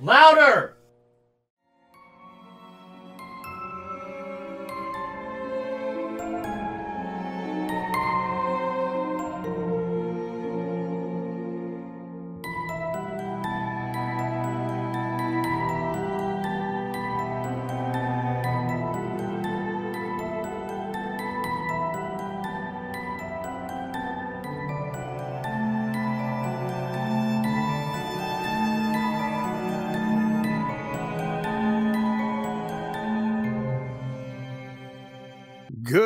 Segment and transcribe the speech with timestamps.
[0.00, 0.76] Louder!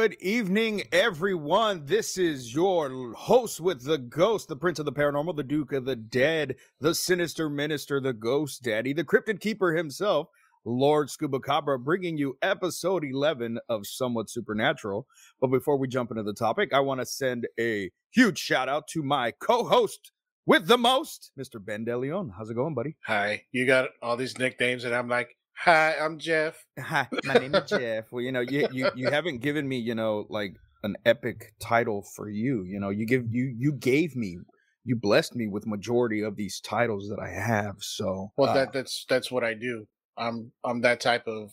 [0.04, 1.86] Good evening, everyone.
[1.86, 5.86] This is your host with the ghost, the prince of the paranormal, the duke of
[5.86, 10.28] the dead, the sinister minister, the ghost daddy, the cryptid keeper himself,
[10.66, 15.06] Lord Scuba Cabra, bringing you episode 11 of Somewhat Supernatural.
[15.40, 18.86] But before we jump into the topic, I want to send a huge shout out
[18.88, 20.12] to my co host
[20.44, 21.64] with the most, Mr.
[21.64, 22.28] Ben DeLeon.
[22.36, 22.98] How's it going, buddy?
[23.06, 23.44] Hi.
[23.52, 26.64] You got all these nicknames, and I'm like, hi, I'm Jeff.
[26.78, 28.06] Hi, my name is Jeff.
[28.10, 32.04] Well, you know, you, you you haven't given me, you know, like an epic title
[32.14, 32.62] for you.
[32.64, 34.38] You know, you give you you gave me,
[34.84, 37.76] you blessed me with majority of these titles that I have.
[37.80, 39.86] So, Well, uh, that that's that's what I do.
[40.16, 41.50] I'm I'm that type of,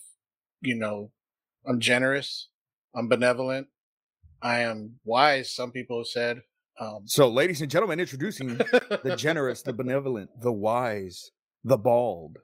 [0.61, 1.11] you know,
[1.65, 2.49] I'm generous.
[2.95, 3.67] I'm benevolent.
[4.41, 5.53] I am wise.
[5.53, 6.41] Some people have said.
[6.79, 11.29] Um, so, ladies and gentlemen, introducing the generous, the benevolent, the wise,
[11.63, 12.37] the bald,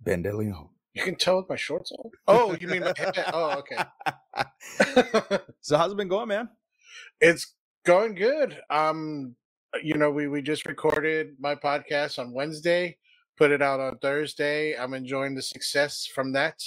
[0.00, 0.68] Ben DeLeon.
[0.94, 2.10] you can tell with my shorts on.
[2.28, 3.24] Oh, you mean my head?
[3.32, 5.38] Oh, okay.
[5.60, 6.48] so, how's it been going, man?
[7.20, 7.54] it's
[7.84, 8.58] going good.
[8.70, 9.34] Um,
[9.82, 12.96] you know, we we just recorded my podcast on Wednesday,
[13.36, 14.74] put it out on Thursday.
[14.76, 16.60] I'm enjoying the success from that.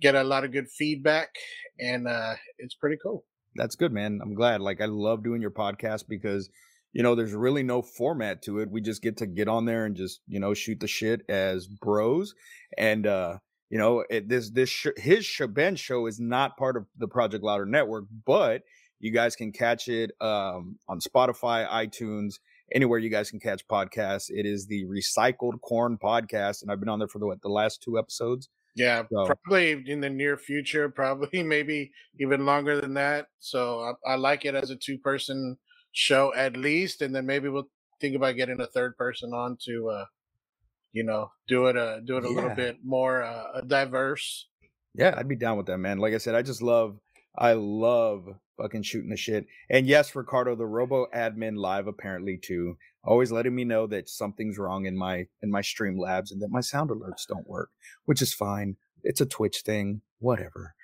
[0.00, 1.30] Get a lot of good feedback,
[1.78, 3.24] and uh, it's pretty cool.
[3.54, 4.20] That's good, man.
[4.22, 4.60] I'm glad.
[4.62, 6.48] Like, I love doing your podcast because,
[6.92, 8.70] you know, there's really no format to it.
[8.70, 11.66] We just get to get on there and just, you know, shoot the shit as
[11.66, 12.34] bros.
[12.76, 13.38] And, uh,
[13.70, 17.42] you know, it, this, this, sh- his Shaben show is not part of the Project
[17.42, 18.62] Louder network, but
[19.00, 22.34] you guys can catch it um, on Spotify, iTunes,
[22.74, 24.26] anywhere you guys can catch podcasts.
[24.28, 26.62] It is the Recycled Corn Podcast.
[26.62, 28.48] And I've been on there for the, what, the last two episodes.
[28.74, 33.26] Yeah, So- probably in the near future, probably maybe even longer than that.
[33.40, 35.56] So I, I like it as a two person
[35.92, 37.68] show at least, and then maybe we'll
[38.00, 40.04] think about getting a third person on to, uh,
[40.92, 44.48] you know, do it a do it a little bit more uh, diverse.
[44.94, 45.98] Yeah, I'd be down with that, man.
[45.98, 46.98] Like I said, I just love,
[47.36, 48.26] I love
[48.60, 49.46] fucking shooting the shit.
[49.70, 54.58] And yes, Ricardo, the Robo admin live apparently too, always letting me know that something's
[54.58, 57.70] wrong in my in my stream labs and that my sound alerts don't work,
[58.04, 58.76] which is fine.
[59.02, 60.74] It's a Twitch thing, whatever.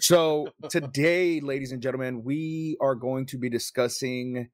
[0.00, 4.48] So today, ladies and gentlemen, we are going to be discussing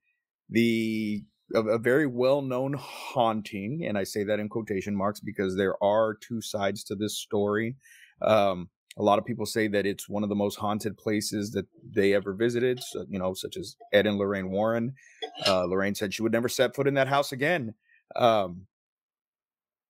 [0.48, 1.22] the
[1.54, 6.14] a, a very well-known haunting, and I say that in quotation marks because there are
[6.14, 7.76] two sides to this story.
[8.20, 11.66] Um, a lot of people say that it's one of the most haunted places that
[11.82, 14.94] they ever visited, so, you know, such as Ed and Lorraine Warren.
[15.46, 17.74] Uh, Lorraine said she would never set foot in that house again.
[18.16, 18.66] Um,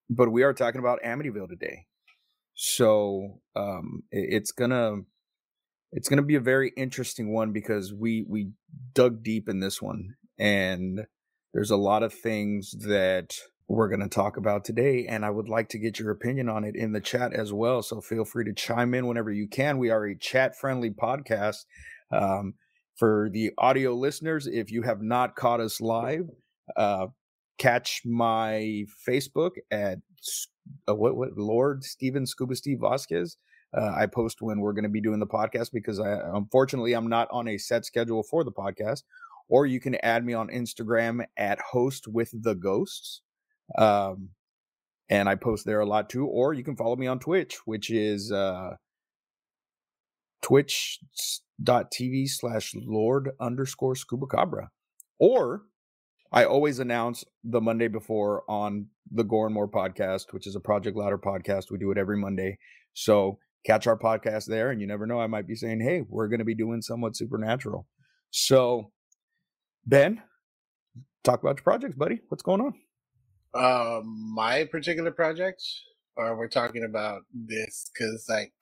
[0.08, 1.86] but we are talking about Amityville today,
[2.54, 4.96] so um, it- it's gonna
[5.92, 8.50] it's gonna be a very interesting one because we we
[8.94, 11.06] dug deep in this one, and
[11.54, 13.34] there's a lot of things that
[13.68, 16.64] we're going to talk about today and i would like to get your opinion on
[16.64, 19.78] it in the chat as well so feel free to chime in whenever you can.
[19.78, 21.64] We are a chat friendly podcast
[22.10, 22.54] um,
[22.96, 26.24] for the audio listeners if you have not caught us live
[26.76, 27.06] uh,
[27.58, 29.98] catch my facebook at
[30.88, 33.36] uh, what what lord steven scuba steve vasquez
[33.76, 37.08] uh, i post when we're going to be doing the podcast because i unfortunately i'm
[37.08, 39.02] not on a set schedule for the podcast
[39.52, 43.20] or you can add me on Instagram at host with the ghosts.
[43.76, 44.30] Um,
[45.10, 46.26] and I post there a lot too.
[46.26, 48.76] Or you can follow me on Twitch, which is uh,
[50.40, 54.70] twitch.tv slash lord underscore scuba cabra.
[55.18, 55.64] Or
[56.32, 60.60] I always announce the Monday before on the Gore and More podcast, which is a
[60.60, 61.70] Project Louder podcast.
[61.70, 62.58] We do it every Monday.
[62.94, 64.70] So catch our podcast there.
[64.70, 67.16] And you never know, I might be saying, hey, we're going to be doing somewhat
[67.16, 67.86] supernatural.
[68.30, 68.92] So,
[69.84, 70.22] Ben,
[71.22, 72.20] talk about your projects, buddy.
[72.28, 72.74] What's going on?
[73.54, 75.82] Um, my particular projects,
[76.16, 78.52] or we're talking about this because like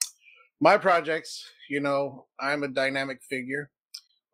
[0.60, 3.70] my projects, you know, I'm a dynamic figure,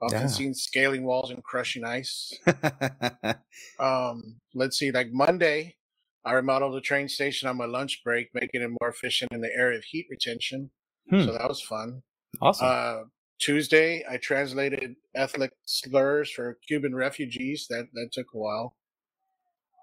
[0.02, 0.26] often Yeah.
[0.26, 2.32] seen scaling walls and crushing ice.
[3.78, 5.76] Um, let's see, like Monday,
[6.24, 9.52] I remodeled the train station on my lunch break, making it more efficient in the
[9.54, 10.70] area of heat retention.
[11.10, 11.24] Hmm.
[11.24, 12.02] So that was fun.
[12.40, 12.66] awesome.
[12.70, 12.96] Uh,
[13.38, 17.66] Tuesday, I translated ethnic slurs for Cuban refugees.
[17.68, 18.76] That that took a while.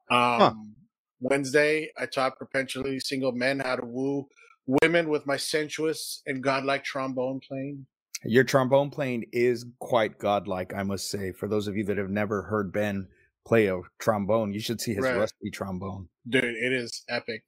[0.09, 0.75] Um,
[1.19, 4.27] Wednesday, I taught perpetually single men how to woo
[4.65, 7.85] women with my sensuous and godlike trombone playing.
[8.25, 11.31] Your trombone playing is quite godlike, I must say.
[11.31, 13.07] For those of you that have never heard Ben
[13.45, 15.17] play a trombone, you should see his Right.
[15.17, 16.09] rusty trombone.
[16.27, 17.43] Dude, it is epic.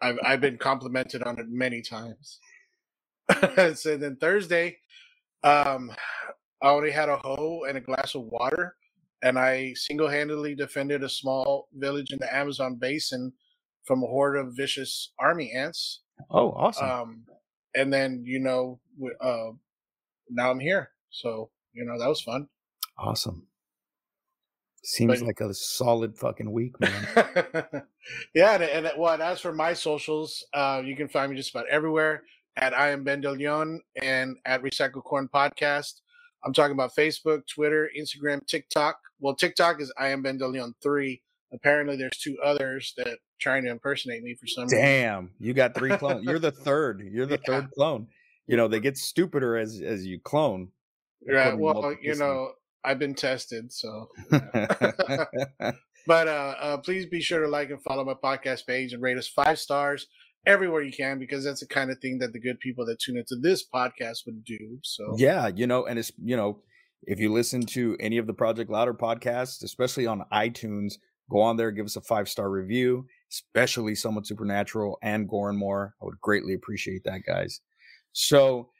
[0.00, 2.40] I've I've been complimented on it many times.
[3.74, 4.78] so then Thursday,
[5.42, 5.90] um,
[6.62, 8.76] I only had a hoe and a glass of water,
[9.22, 13.32] and I single-handedly defended a small village in the Amazon basin
[13.84, 16.02] from a horde of vicious army ants.
[16.30, 16.90] Oh, awesome.
[16.90, 17.26] Um,
[17.74, 18.80] and then you know,
[19.20, 19.50] uh,
[20.30, 20.90] now I'm here.
[21.10, 22.48] So you know that was fun.
[22.98, 23.46] awesome.
[24.84, 27.06] Seems but- like a solid fucking week, man.
[28.34, 31.50] yeah, and, and well, and as for my socials, uh, you can find me just
[31.50, 32.22] about everywhere
[32.56, 36.00] at I am Ben De Leon and at Recycle Corn Podcast.
[36.44, 38.96] I'm talking about Facebook, Twitter, Instagram, TikTok.
[39.18, 41.22] Well, TikTok is I am Ben De Leon three.
[41.52, 44.78] Apparently, there's two others that trying to impersonate me for some reason.
[44.78, 46.24] Damn, you got three clones.
[46.24, 47.02] You're the third.
[47.12, 47.60] You're the Yeah.
[47.60, 48.06] third clone.
[48.46, 50.68] You know, they get stupider as as you clone.
[51.26, 51.56] Right.
[51.56, 52.52] Well, you know,
[52.84, 54.08] I've been tested, so.
[56.06, 59.18] But uh, uh, please be sure to like and follow my podcast page and rate
[59.18, 60.06] us five stars
[60.46, 63.16] everywhere you can because that's the kind of thing that the good people that tune
[63.16, 64.78] into this podcast would do.
[64.82, 66.60] So yeah, you know, and it's you know,
[67.02, 70.94] if you listen to any of the Project Louder podcasts, especially on iTunes,
[71.28, 75.58] go on there, give us a five star review, especially Somewhat Supernatural and Gore and
[75.58, 75.94] More.
[76.00, 77.60] I would greatly appreciate that, guys.
[78.18, 78.70] So,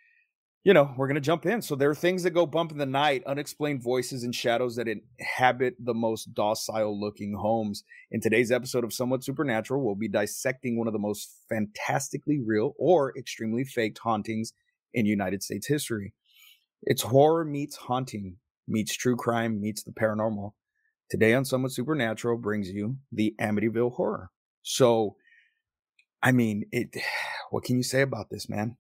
[0.65, 1.61] you know, we're gonna jump in.
[1.61, 4.89] So there are things that go bump in the night, unexplained voices and shadows that
[4.89, 7.85] inhabit the most docile looking homes.
[8.11, 12.73] In today's episode of Somewhat Supernatural, we'll be dissecting one of the most fantastically real
[12.79, 14.55] or extremely faked hauntings
[14.95, 16.15] in United States history.
[16.85, 18.37] It's horror meets haunting,
[18.67, 20.53] meets true crime, meets the paranormal.
[21.11, 24.31] Today on Somewhat Supernatural brings you the Amityville Horror.
[24.63, 25.17] So,
[26.23, 26.97] I mean, it.
[27.51, 28.77] What can you say about this, man?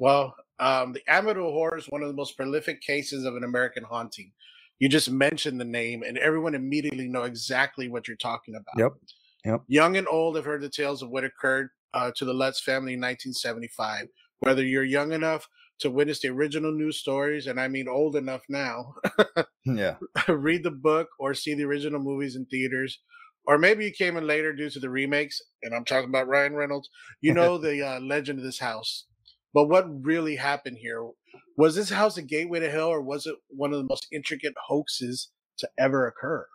[0.00, 3.84] Well, um, the Amityville Horror is one of the most prolific cases of an American
[3.84, 4.32] haunting.
[4.78, 8.78] You just mentioned the name, and everyone immediately know exactly what you're talking about.
[8.78, 8.92] Yep.
[9.44, 9.62] Yep.
[9.68, 12.94] Young and old have heard the tales of what occurred uh, to the Lutz family
[12.94, 14.08] in 1975.
[14.38, 15.46] Whether you're young enough
[15.80, 18.94] to witness the original news stories, and I mean old enough now,
[19.66, 19.96] Yeah.
[20.28, 23.00] read the book or see the original movies in theaters,
[23.46, 26.54] or maybe you came in later due to the remakes, and I'm talking about Ryan
[26.54, 26.88] Reynolds.
[27.20, 29.04] You know the uh, legend of this house.
[29.52, 31.08] But what really happened here?
[31.56, 34.54] Was this house a gateway to hell, or was it one of the most intricate
[34.68, 36.46] hoaxes to ever occur?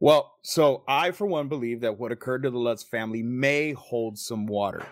[0.00, 4.18] Well, so I, for one, believe that what occurred to the Lutz family may hold
[4.18, 4.84] some water.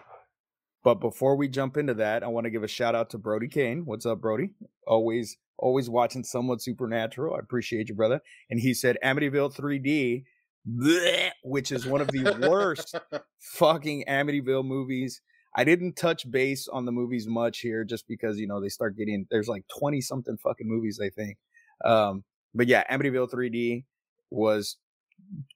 [0.84, 3.48] But before we jump into that, I want to give a shout out to Brody
[3.48, 3.82] Kane.
[3.84, 4.50] What's up, Brody?
[4.86, 7.34] Always, always watching somewhat supernatural.
[7.34, 8.20] I appreciate you, brother.
[8.48, 10.24] And he said Amityville 3D,
[10.66, 12.94] bleh, which is one of the worst
[13.40, 15.20] fucking Amityville movies.
[15.54, 18.96] I didn't touch base on the movies much here just because, you know, they start
[18.96, 21.38] getting, there's like 20 something fucking movies, I think.
[21.84, 22.24] Um,
[22.54, 23.84] but yeah, Amityville 3D
[24.30, 24.76] was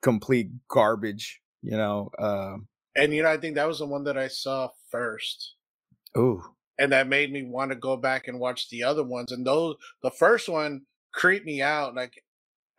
[0.02, 2.10] complete garbage, you know.
[2.18, 5.54] Um, And you know, I think that was the one that I saw first.
[6.16, 6.42] ooh,
[6.78, 9.76] and that made me want to go back and watch the other ones and those
[10.02, 10.82] the first one
[11.12, 12.22] creeped me out like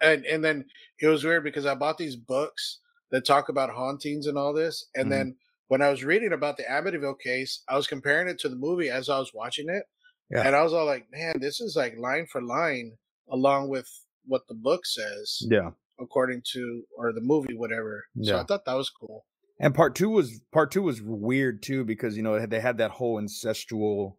[0.02, 0.66] and and then
[1.00, 2.80] it was weird because i bought these books
[3.12, 5.12] that talk about hauntings and all this and Mhm.
[5.12, 5.36] then
[5.68, 8.90] when i was reading about the amityville case i was comparing it to the movie
[8.90, 9.84] as i was watching it
[10.32, 10.46] Yeah.
[10.46, 12.94] and i was all like man this is like line for line
[13.32, 13.90] along with
[14.26, 15.72] what the book says yeah.
[16.00, 19.26] according to or the movie whatever so i thought that was cool
[19.60, 22.92] And part two was part two was weird too because you know they had that
[22.92, 24.16] whole incestual.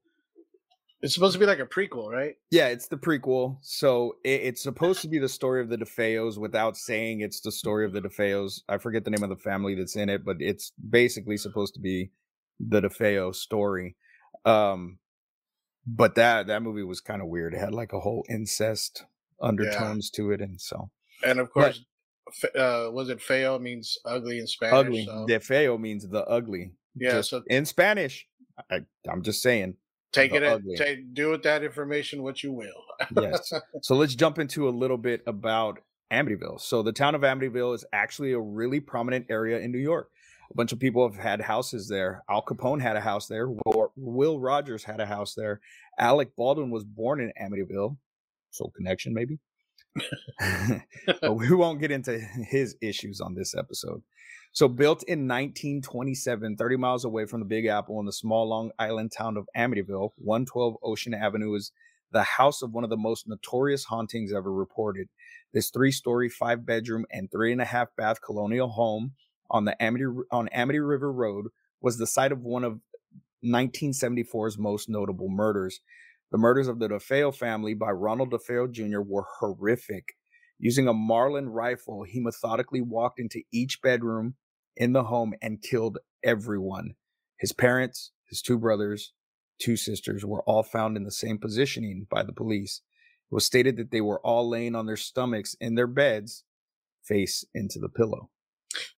[1.02, 4.62] It's supposed to be like a prequel right Yeah, it's the prequel, so it, it's
[4.70, 8.00] supposed to be the story of the DeFeos without saying it's the story of the
[8.00, 8.62] DeFeos.
[8.68, 11.80] I forget the name of the family that's in it, but it's basically supposed to
[11.80, 12.10] be
[12.60, 13.96] the DeFeo story.
[14.44, 14.98] Um,
[15.86, 17.54] but that that movie was kind of weird.
[17.54, 19.04] It had like a whole incest
[19.40, 20.90] undertones to it, and so
[21.24, 21.84] and of course
[22.42, 25.04] f- uh was it feo means ugly in spanish ugly.
[25.06, 26.72] so- DeFeo means the ugly.
[26.96, 28.26] Yeah, just so in Spanish.
[28.70, 29.74] I, I'm just saying.
[30.16, 32.86] Take it at, take, do with that information what you will
[33.20, 33.52] Yes.
[33.82, 35.80] so let's jump into a little bit about
[36.12, 36.60] Amityville.
[36.60, 40.10] So the town of Amityville is actually a really prominent area in New York.
[40.50, 42.22] A bunch of people have had houses there.
[42.30, 43.48] Al Capone had a house there.
[43.48, 45.60] Will, Will Rogers had a house there.
[45.98, 47.96] Alec Baldwin was born in Amityville.
[48.50, 49.38] so connection, maybe.
[51.20, 54.02] but we won't get into his issues on this episode.
[54.56, 58.70] So, built in 1927, 30 miles away from the Big Apple in the small Long
[58.78, 61.72] Island town of Amityville, 112 Ocean Avenue is
[62.10, 65.10] the house of one of the most notorious hauntings ever reported.
[65.52, 69.12] This three story, five bedroom, and three and a half bath colonial home
[69.50, 71.48] on the Amity on Amity River Road
[71.82, 72.80] was the site of one of
[73.44, 75.80] 1974's most notable murders.
[76.32, 79.02] The murders of the DeFeo family by Ronald DeFeo Jr.
[79.02, 80.14] were horrific.
[80.58, 84.34] Using a Marlin rifle, he methodically walked into each bedroom
[84.76, 86.94] in the home and killed everyone.
[87.38, 89.12] His parents, his two brothers,
[89.58, 92.82] two sisters were all found in the same positioning by the police.
[93.30, 96.44] It was stated that they were all laying on their stomachs in their beds,
[97.04, 98.30] face into the pillow.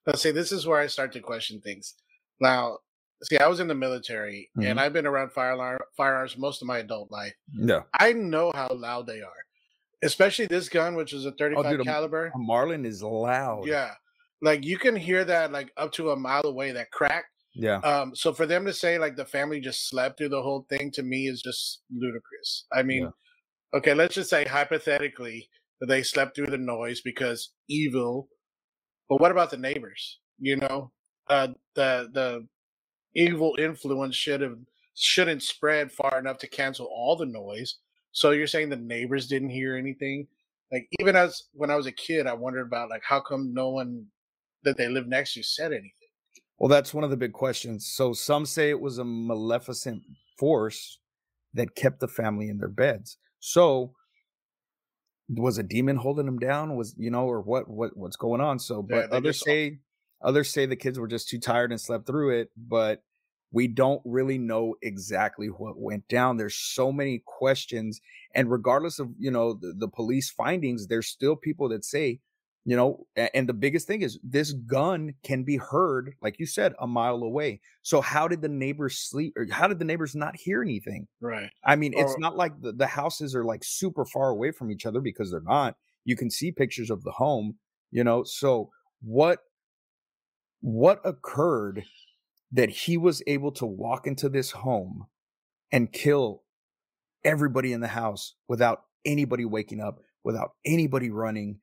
[0.07, 1.95] Now, see, this is where I start to question things.
[2.41, 2.79] Now,
[3.23, 4.69] see, I was in the military mm-hmm.
[4.69, 7.35] and I've been around fire, firearms most of my adult life.
[7.53, 7.83] Yeah.
[7.95, 9.45] I know how loud they are,
[10.03, 12.33] especially this gun, which is a 35 oh, dude, caliber.
[12.35, 13.67] A Marlin is loud.
[13.67, 13.93] Yeah.
[14.41, 17.25] Like you can hear that like up to a mile away, that crack.
[17.55, 17.79] Yeah.
[17.79, 20.91] Um, so for them to say like the family just slept through the whole thing
[20.93, 22.67] to me is just ludicrous.
[22.73, 23.79] I mean, yeah.
[23.79, 25.49] okay, let's just say hypothetically
[25.81, 28.29] that they slept through the noise because evil.
[29.09, 30.21] But what about the neighbors?
[30.39, 30.93] You know,
[31.29, 32.47] uh, the the
[33.17, 34.59] evil influence should have
[34.95, 37.77] shouldn't spread far enough to cancel all the noise.
[38.13, 40.27] So you're saying the neighbors didn't hear anything?
[40.73, 43.71] Like even as when I was a kid, I wondered about like how come no
[43.71, 44.07] one
[44.65, 45.93] that they live next to you said anything.
[46.59, 47.87] Well, that's one of the big questions.
[47.87, 50.03] So some say it was a maleficent
[50.39, 50.99] force
[51.55, 53.19] that kept the family in their beds.
[53.39, 53.95] So
[55.29, 56.77] was a demon holding them down?
[56.77, 57.69] Was you know, or what?
[57.69, 58.59] What what's going on?
[58.59, 59.79] So, but yeah, others say
[60.23, 62.51] others say the kids were just too tired and slept through it.
[62.57, 63.03] But
[63.51, 66.37] we don't really know exactly what went down.
[66.37, 68.01] There's so many questions,
[68.35, 72.21] and regardless of you know the, the police findings, there's still people that say
[72.69, 76.75] you know and the biggest thing is this gun can be heard like you said
[76.81, 77.61] a mile away.
[77.83, 81.07] So how did the neighbors sleep or how did the neighbors not hear anything?
[81.21, 81.51] Right.
[81.65, 84.71] I mean or, it's not like the, the houses are like super far away from
[84.71, 85.77] each other because they're not.
[86.05, 87.57] You can see pictures of the home
[87.91, 88.25] you know?
[88.25, 88.71] So
[89.01, 89.41] what
[90.61, 91.85] what occurred
[92.53, 95.07] that he was able to walk into this home
[95.71, 96.43] and kill
[97.25, 101.59] everybody in the house without anybody waking up without anybody running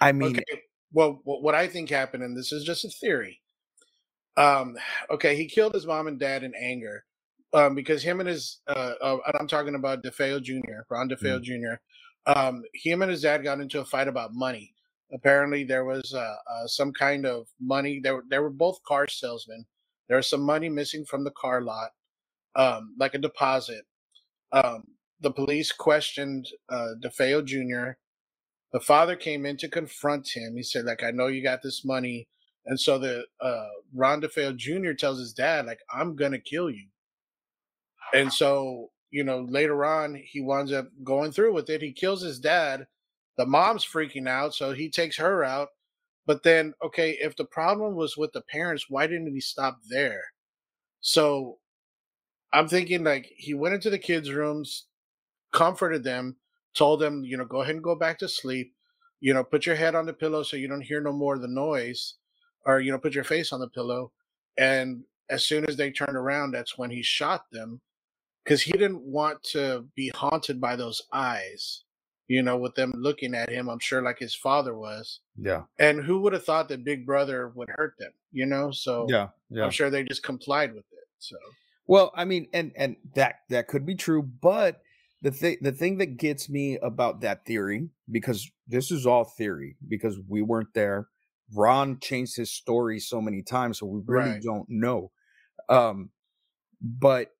[0.00, 0.62] I mean, okay.
[0.92, 3.40] well, what I think happened, and this is just a theory.
[4.36, 4.76] Um,
[5.10, 7.04] okay, he killed his mom and dad in anger,
[7.52, 11.42] um, because him and his, uh, uh I'm talking about DeFeo Jr., Ron DeFeo mm.
[11.42, 11.80] Jr.
[12.26, 14.74] Um, him and his dad got into a fight about money.
[15.12, 18.00] Apparently, there was uh, uh, some kind of money.
[18.02, 19.64] They were they were both car salesmen.
[20.08, 21.90] There was some money missing from the car lot,
[22.54, 23.84] um, like a deposit.
[24.52, 24.84] Um,
[25.20, 27.92] the police questioned uh, DeFeo Jr.
[28.72, 30.56] The father came in to confront him.
[30.56, 32.28] He said, like, I know you got this money.
[32.66, 34.92] And so the uh, Ron DeFeo Jr.
[34.92, 36.86] tells his dad, like, I'm gonna kill you.
[38.14, 41.82] And so, you know, later on, he winds up going through with it.
[41.82, 42.86] He kills his dad.
[43.36, 45.68] The mom's freaking out, so he takes her out.
[46.26, 50.22] But then, okay, if the problem was with the parents, why didn't he stop there?
[51.00, 51.58] So
[52.52, 54.86] I'm thinking like he went into the kids' rooms,
[55.52, 56.36] comforted them,
[56.74, 58.74] told them, you know, go ahead and go back to sleep.
[59.20, 61.42] You know, put your head on the pillow so you don't hear no more of
[61.42, 62.14] the noise,
[62.64, 64.12] or you know, put your face on the pillow.
[64.56, 67.80] And as soon as they turned around, that's when he shot them
[68.44, 71.84] because he didn't want to be haunted by those eyes.
[72.28, 75.18] You know, with them looking at him, I'm sure like his father was.
[75.36, 75.62] Yeah.
[75.80, 78.12] And who would have thought that Big Brother would hurt them?
[78.30, 79.64] You know, so yeah, yeah.
[79.64, 81.08] I'm sure they just complied with it.
[81.18, 81.36] So.
[81.88, 84.80] Well, I mean, and and that that could be true, but
[85.22, 89.76] the thing the thing that gets me about that theory because this is all theory
[89.88, 91.08] because we weren't there
[91.54, 94.42] ron changed his story so many times so we really right.
[94.42, 95.10] don't know
[95.68, 96.10] um
[96.80, 97.32] but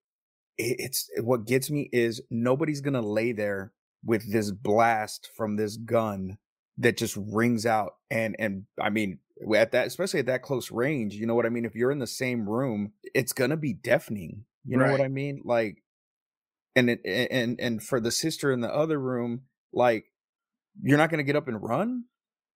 [0.57, 3.71] it's what gets me is nobody's gonna lay there
[4.03, 6.37] with this blast from this gun
[6.77, 9.17] that just rings out and and i mean
[9.55, 11.99] at that especially at that close range you know what i mean if you're in
[11.99, 14.91] the same room it's gonna be deafening you know right.
[14.91, 15.81] what i mean like
[16.75, 19.41] and it and and for the sister in the other room
[19.73, 20.05] like
[20.81, 22.05] you're not going to get up and run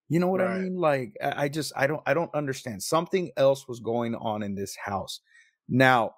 [0.08, 0.58] you know what right.
[0.58, 4.44] i mean like i just i don't i don't understand something else was going on
[4.44, 5.20] in this house
[5.68, 6.14] now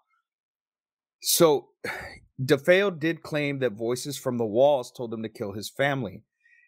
[1.22, 1.70] so
[2.42, 6.24] DeFeo did claim that voices from the walls told him to kill his family.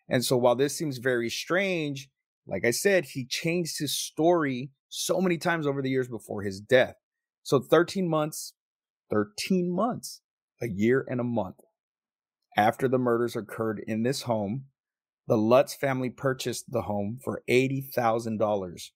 [0.10, 2.10] And so while this seems very strange,
[2.48, 6.60] like I said, he changed his story so many times over the years before his
[6.60, 6.96] death.
[7.44, 8.54] So 13 months,
[9.12, 10.22] 13 months
[10.62, 11.62] a year and a month
[12.58, 14.66] after the murders occurred in this home,
[15.28, 18.90] the Lutz family purchased the home for $80,000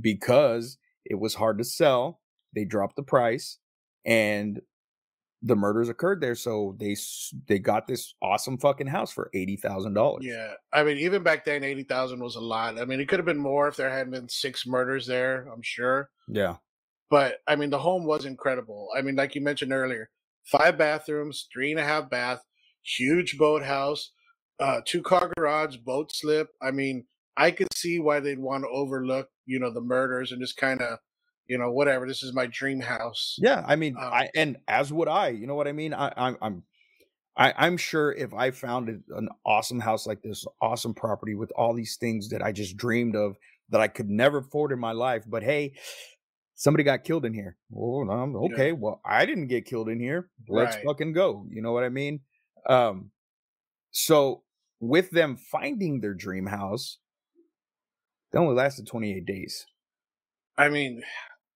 [0.00, 2.20] because it was hard to sell.
[2.54, 3.58] They dropped the price
[4.04, 4.60] and
[5.42, 6.96] the murders occurred there, so they
[7.46, 10.24] they got this awesome fucking house for eighty thousand dollars.
[10.24, 12.80] Yeah, I mean, even back then, eighty thousand was a lot.
[12.80, 15.46] I mean, it could have been more if there hadn't been six murders there.
[15.52, 16.10] I'm sure.
[16.26, 16.56] Yeah,
[17.08, 18.88] but I mean, the home was incredible.
[18.96, 20.10] I mean, like you mentioned earlier,
[20.50, 22.42] five bathrooms, three and a half bath,
[22.82, 24.12] huge boathouse,
[24.60, 26.48] uh, two car garage, boat slip.
[26.62, 30.40] I mean, I could see why they'd want to overlook, you know, the murders and
[30.40, 30.98] just kind of
[31.48, 32.06] you know, whatever.
[32.06, 33.36] This is my dream house.
[33.38, 35.28] Yeah, I mean, um, I and as would I.
[35.28, 35.94] You know what I mean?
[35.94, 36.62] I, I'm I'm
[37.36, 41.72] I, I'm sure if I found an awesome house like this, awesome property with all
[41.72, 43.36] these things that I just dreamed of
[43.70, 45.74] that I could never afford in my life, but hey,
[46.58, 47.56] somebody got killed in here.
[47.70, 48.72] Well, um, okay, yeah.
[48.72, 50.28] well, I didn't get killed in here.
[50.48, 50.84] Let's right.
[50.84, 51.46] fucking go.
[51.50, 52.20] You know what I mean?
[52.68, 53.10] Um,
[53.90, 54.42] so
[54.78, 56.98] with them finding their dream house,
[58.30, 59.64] they only lasted 28 days.
[60.58, 61.02] I mean,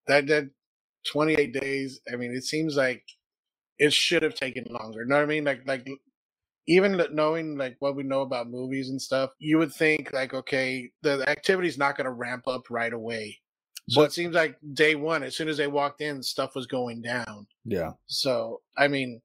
[0.06, 0.50] that that
[1.10, 3.02] 28 days i mean it seems like
[3.78, 5.86] it should have taken longer you know what i mean like like
[6.68, 10.90] even knowing like what we know about movies and stuff you would think like okay
[11.02, 13.36] the activity's not going to ramp up right away
[13.88, 16.66] so but, it seems like day one as soon as they walked in stuff was
[16.66, 19.20] going down yeah so i mean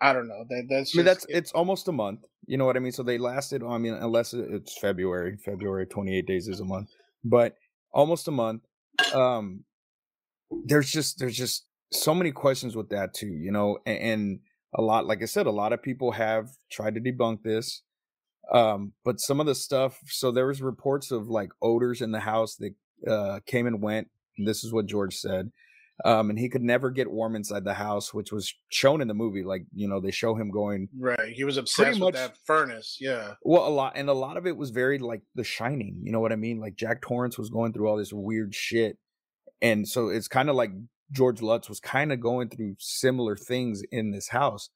[0.00, 2.56] i don't know that that's just, I mean, that's it, it's almost a month you
[2.56, 6.48] know what i mean so they lasted i mean unless it's february february 28 days
[6.48, 6.90] is a month
[7.24, 7.56] but
[7.92, 8.62] almost a month
[9.14, 9.64] um
[10.64, 14.40] there's just there's just so many questions with that too, you know, and, and
[14.74, 17.82] a lot, like I said, a lot of people have tried to debunk this.
[18.52, 22.20] Um, but some of the stuff, so there was reports of like odors in the
[22.20, 22.74] house that
[23.08, 24.08] uh, came and went.
[24.38, 25.50] And this is what George said.
[26.02, 29.12] Um, and he could never get warm inside the house, which was shown in the
[29.12, 29.44] movie.
[29.44, 30.88] Like, you know, they show him going.
[30.98, 31.34] Right.
[31.34, 32.96] He was obsessed with that furnace.
[32.98, 33.34] Yeah.
[33.42, 33.92] Well, a lot.
[33.96, 36.00] And a lot of it was very like The Shining.
[36.02, 36.58] You know what I mean?
[36.58, 38.96] Like Jack Torrance was going through all this weird shit
[39.62, 40.70] and so it's kind of like
[41.12, 44.70] George Lutz was kind of going through similar things in this house.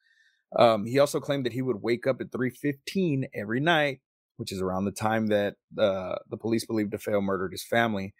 [0.56, 4.00] Um, he also claimed that he would wake up at 3:15 every night,
[4.36, 8.14] which is around the time that uh, the police believed DeFeo murdered his family.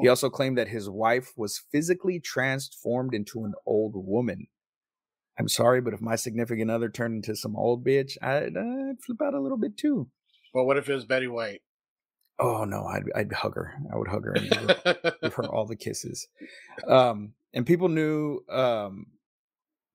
[0.00, 0.10] He oh.
[0.10, 4.46] also claimed that his wife was physically transformed into an old woman.
[5.38, 9.22] I'm sorry, but if my significant other turned into some old bitch, I'd, I'd flip
[9.22, 10.08] out a little bit too.
[10.52, 11.62] Well, what if it was Betty White?
[12.38, 13.74] Oh no, I'd I'd hug her.
[13.92, 16.26] I would hug her and give her, give her all the kisses.
[16.88, 19.06] Um, and people knew um,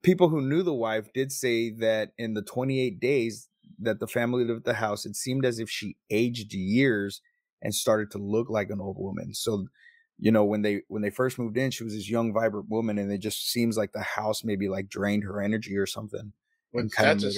[0.03, 3.49] people who knew the wife did say that in the 28 days
[3.79, 7.21] that the family lived at the house, it seemed as if she aged years
[7.61, 9.33] and started to look like an old woman.
[9.33, 9.67] So,
[10.17, 12.97] you know, when they when they first moved in, she was this young, vibrant woman,
[12.97, 16.33] and it just seems like the house maybe like drained her energy or something.
[16.73, 17.31] That's a,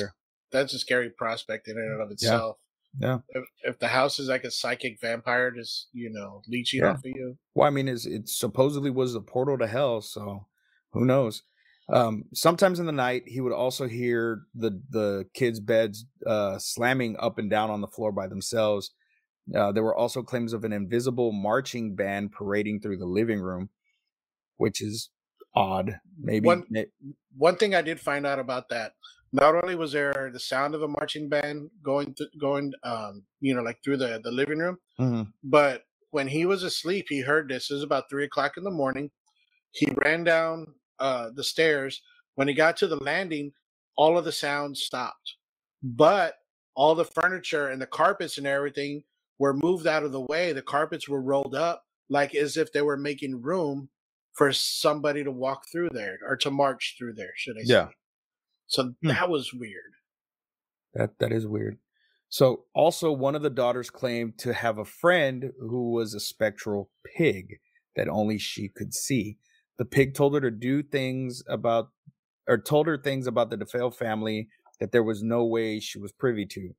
[0.51, 2.57] that's a scary prospect in and of itself.
[2.99, 3.19] Yeah.
[3.29, 6.91] If, if the house is like a psychic vampire, just you know, leeching yeah.
[6.91, 7.37] off of you.
[7.53, 10.47] Well, I mean, it's, it supposedly was a portal to hell, so
[10.91, 11.43] who knows?
[11.91, 17.15] Um, sometimes in the night, he would also hear the the kids' beds uh, slamming
[17.19, 18.91] up and down on the floor by themselves.
[19.55, 23.69] Uh, there were also claims of an invisible marching band parading through the living room,
[24.57, 25.09] which is
[25.55, 25.99] odd.
[26.19, 26.65] Maybe one,
[27.37, 28.91] one thing I did find out about that
[29.31, 33.53] not only was there the sound of a marching band going th- going um you
[33.53, 35.23] know like through the the living room mm-hmm.
[35.43, 38.71] but when he was asleep he heard this it was about three o'clock in the
[38.71, 39.09] morning
[39.71, 40.67] he ran down
[40.99, 42.01] uh the stairs
[42.35, 43.51] when he got to the landing
[43.95, 45.35] all of the sounds stopped
[45.83, 46.35] but
[46.75, 49.03] all the furniture and the carpets and everything
[49.39, 52.81] were moved out of the way the carpets were rolled up like as if they
[52.81, 53.89] were making room
[54.33, 57.87] for somebody to walk through there or to march through there should i say yeah
[58.67, 59.07] so hmm.
[59.07, 59.93] that was weird.
[60.93, 61.79] That that is weird.
[62.29, 66.89] So also one of the daughters claimed to have a friend who was a spectral
[67.15, 67.59] pig
[67.95, 69.37] that only she could see.
[69.77, 71.89] The pig told her to do things about
[72.47, 74.47] or told her things about the DeFeo family
[74.79, 76.71] that there was no way she was privy to.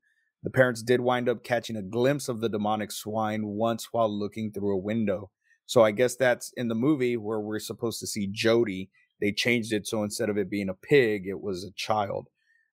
[0.43, 4.51] The parents did wind up catching a glimpse of the demonic swine once while looking
[4.53, 5.31] through a window.
[5.67, 8.89] So I guess that's in the movie where we're supposed to see Jody
[9.21, 12.29] they changed it so instead of it being a pig, it was a child.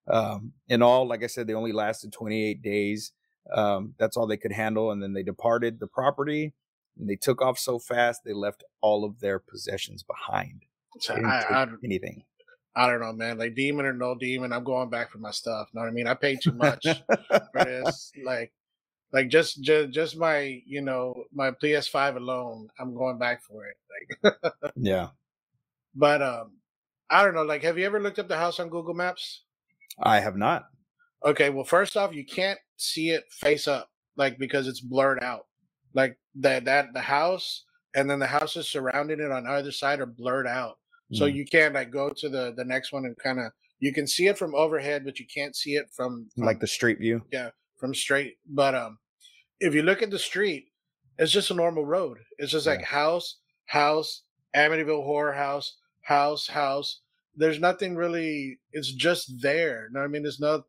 [0.07, 3.11] Um, in all, like I said, they only lasted 28 days.
[3.53, 6.53] Um, that's all they could handle, and then they departed the property.
[6.97, 10.63] And they took off so fast they left all of their possessions behind.
[10.99, 12.23] So I, I, anything.
[12.75, 13.37] I don't know, man.
[13.37, 15.69] Like demon or no demon, I'm going back for my stuff.
[15.73, 16.07] Know what I mean?
[16.07, 16.85] I paid too much
[17.29, 18.11] for this.
[18.23, 18.51] Like,
[19.13, 23.77] like just, just just my you know my PS5 alone, I'm going back for it.
[24.23, 25.09] Like, yeah.
[25.93, 26.51] But um,
[27.09, 27.43] I don't know.
[27.43, 29.43] Like, have you ever looked up the house on Google Maps?
[30.01, 30.65] I have not.
[31.25, 35.45] Okay, well, first off, you can't see it face up, like because it's blurred out.
[35.95, 37.63] Like that, that the house
[37.95, 40.77] and then the houses surrounding it on either side are blurred out.
[41.13, 44.07] So you can't like go to the the next one and kind of you can
[44.07, 47.21] see it from overhead, but you can't see it from, from like the street view.
[47.31, 48.37] yeah from straight.
[48.47, 48.97] But um,
[49.59, 50.67] if you look at the street,
[51.17, 52.17] it's just a normal road.
[52.37, 54.23] It's just like house, house,
[54.55, 57.01] Amityville Horror House, house, house.
[57.35, 58.57] There's nothing really.
[58.71, 59.87] It's just there.
[59.87, 60.23] You know I mean?
[60.23, 60.63] There's no.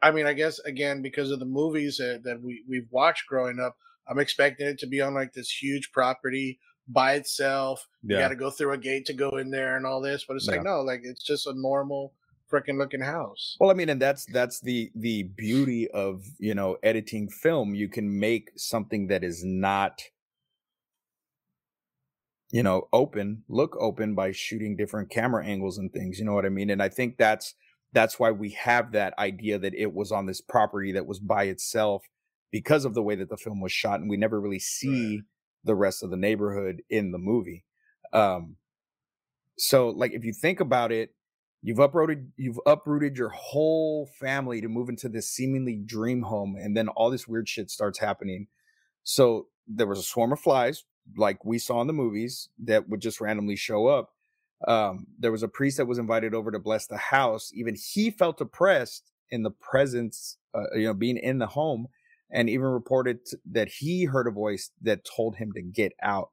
[0.00, 3.60] I mean, I guess again because of the movies that, that we we've watched growing
[3.60, 3.76] up,
[4.08, 7.86] I'm expecting it to be on like this huge property by itself.
[8.02, 10.36] You got to go through a gate to go in there and all this, but
[10.36, 12.12] it's like no, like it's just a normal
[12.52, 13.56] freaking looking house.
[13.58, 17.74] Well, I mean, and that's that's the the beauty of you know editing film.
[17.74, 20.02] You can make something that is not,
[22.50, 26.18] you know, open look open by shooting different camera angles and things.
[26.18, 26.70] You know what I mean?
[26.70, 27.54] And I think that's
[27.92, 31.44] that's why we have that idea that it was on this property that was by
[31.44, 32.02] itself
[32.52, 35.22] because of the way that the film was shot, and we never really see
[35.64, 37.64] the rest of the neighborhood in the movie.
[38.12, 38.56] Um,
[39.58, 41.14] so, like, if you think about it,
[41.62, 46.76] you've uprooted you've uprooted your whole family to move into this seemingly dream home and
[46.76, 48.48] then all this weird shit starts happening.
[49.04, 50.84] So there was a swarm of flies
[51.16, 54.10] like we saw in the movies that would just randomly show up.
[54.66, 57.50] Um, there was a priest that was invited over to bless the house.
[57.54, 61.86] Even he felt oppressed in the presence uh, you know being in the home
[62.32, 66.30] and even reported t- that he heard a voice that told him to get out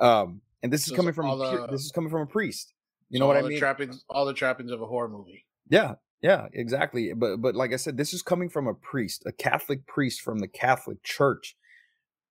[0.00, 2.72] um, and this is coming from a, the- this is coming from a priest
[3.10, 5.08] you So know what all i the mean Trappings, all the trappings of a horror
[5.08, 5.44] movie.
[5.68, 7.12] yeah, yeah, exactly.
[7.12, 10.38] But but like I said, this is coming from a priest, a Catholic priest from
[10.38, 11.56] the Catholic Church.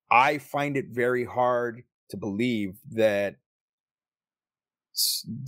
[0.09, 3.35] I find it very hard to believe that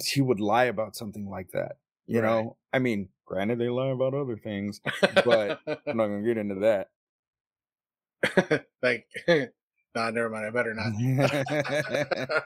[0.06, 1.78] he would lie about something like that.
[2.06, 2.28] You Right.
[2.28, 4.82] know, I mean, granted, they lie about other things.
[5.26, 6.90] But- I'm not gonna get into that.
[8.82, 9.08] like,
[9.96, 10.46] nah, never mind.
[10.46, 12.44] I better not.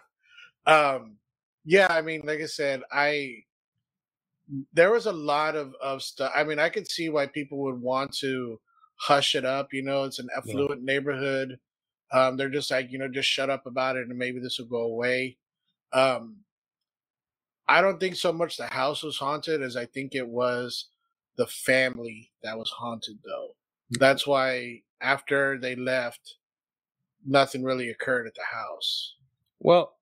[0.66, 1.18] um,
[1.66, 3.44] yeah, I mean, like I said, I
[4.74, 6.32] there was a lot of of stuff.
[6.36, 8.60] I mean, I could see why people would want to
[8.96, 9.74] hush it up.
[9.74, 11.60] You know, it's an affluent neighborhood.
[12.12, 14.68] Um, they're just like, you know, just shut up about it, and maybe this will
[14.68, 15.38] go away.
[15.92, 16.38] Um,
[17.68, 20.86] I don't think so much the house was haunted as I think it was
[21.38, 23.56] the family that was haunted, though.
[23.92, 26.36] That's why after they left,
[27.26, 29.16] nothing really occurred at the house.
[29.60, 29.94] Well,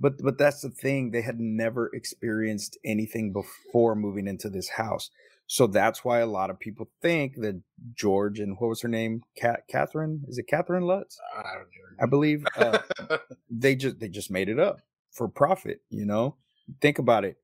[0.00, 1.10] but but that's the thing.
[1.10, 5.10] They had never experienced anything before moving into this house.
[5.46, 7.60] So that's why a lot of people think that
[7.94, 9.22] George and what was her name?
[9.36, 10.24] Cat Catherine?
[10.26, 11.18] Is it Catherine Lutz?
[11.36, 11.68] I don't
[12.00, 12.78] I believe uh,
[13.50, 14.80] they just they just made it up
[15.12, 16.36] for profit, you know?
[16.80, 17.36] Think about it.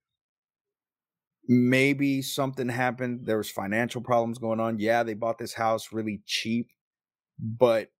[1.47, 3.27] Maybe something happened.
[3.27, 4.79] There was financial problems going on.
[4.79, 6.71] Yeah, they bought this house really cheap,
[7.41, 7.91] but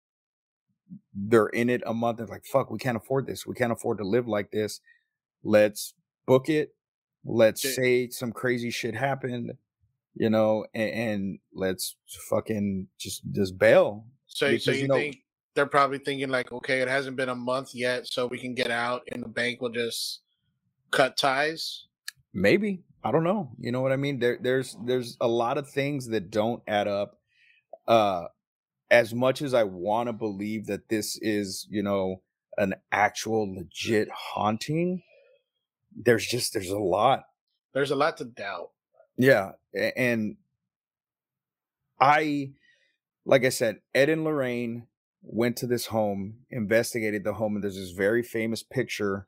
[1.13, 3.45] they're in it a month and like, fuck, we can't afford this.
[3.45, 4.81] We can't afford to live like this.
[5.43, 5.93] Let's
[6.25, 6.75] book it.
[7.23, 9.51] Let's say some crazy shit happened,
[10.15, 11.95] you know, and, and let's
[12.29, 14.05] fucking just just bail.
[14.25, 15.17] so, so you you know- think
[15.53, 18.71] they're probably thinking like, okay, it hasn't been a month yet, so we can get
[18.71, 20.21] out, and the bank will just
[20.91, 21.87] cut ties.
[22.33, 22.83] Maybe.
[23.03, 23.51] I don't know.
[23.59, 24.19] You know what I mean?
[24.19, 27.19] There there's there's a lot of things that don't add up.
[27.87, 28.25] Uh
[28.91, 32.21] as much as I want to believe that this is, you know,
[32.57, 35.01] an actual legit haunting,
[35.95, 37.23] there's just there's a lot.
[37.73, 38.71] There's a lot to doubt.
[39.17, 39.53] Yeah.
[39.73, 40.35] And
[41.99, 42.51] I
[43.25, 44.87] like I said, Ed and Lorraine
[45.21, 49.27] went to this home, investigated the home, and there's this very famous picture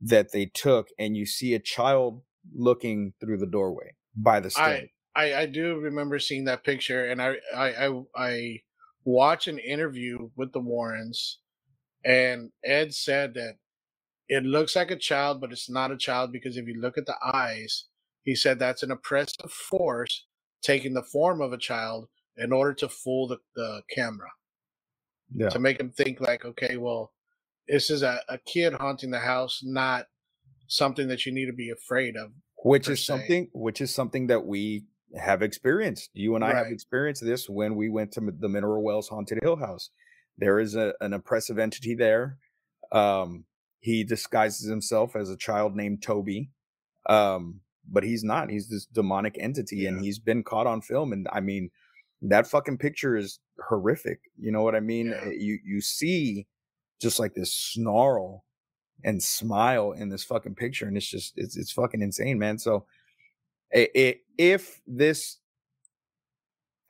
[0.00, 4.86] that they took, and you see a child looking through the doorway by the stair.
[5.14, 8.62] I, I do remember seeing that picture, and I I I, I
[9.04, 11.38] watched an interview with the Warrens,
[12.04, 13.56] and Ed said that
[14.28, 17.06] it looks like a child, but it's not a child because if you look at
[17.06, 17.86] the eyes,
[18.22, 20.26] he said that's an oppressive force
[20.62, 24.28] taking the form of a child in order to fool the, the camera
[25.34, 25.48] yeah.
[25.48, 27.12] to make him think like, okay, well,
[27.68, 30.06] this is a, a kid haunting the house, not
[30.68, 32.30] something that you need to be afraid of.
[32.64, 33.12] Which is se.
[33.12, 34.84] something which is something that we
[35.16, 36.10] have experienced.
[36.14, 39.56] You and I have experienced this when we went to the Mineral Wells Haunted Hill
[39.56, 39.90] House.
[40.38, 42.38] There is a, an oppressive entity there.
[42.92, 43.44] Um,
[43.80, 46.50] he disguises himself as a child named Toby.
[47.08, 48.48] Um, but he's not.
[48.50, 51.12] He's this demonic entity and he's been caught on film.
[51.12, 51.70] And I mean,
[52.22, 54.20] that fucking picture is horrific.
[54.38, 55.08] You know what I mean?
[55.08, 55.22] Yeah.
[55.26, 56.46] Uh, You you see
[57.00, 58.44] just like this snarl
[59.04, 62.58] and smile in this fucking picture, and it's just it's it's fucking insane, man.
[62.58, 62.86] So,
[63.74, 65.38] i i if this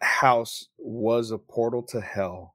[0.00, 2.54] house was a portal to hell,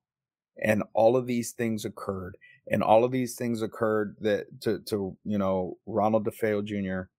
[0.62, 2.38] and all of these things occurred,
[2.68, 7.10] and all of these things occurred that to to you know Ronald DeFeo Jr.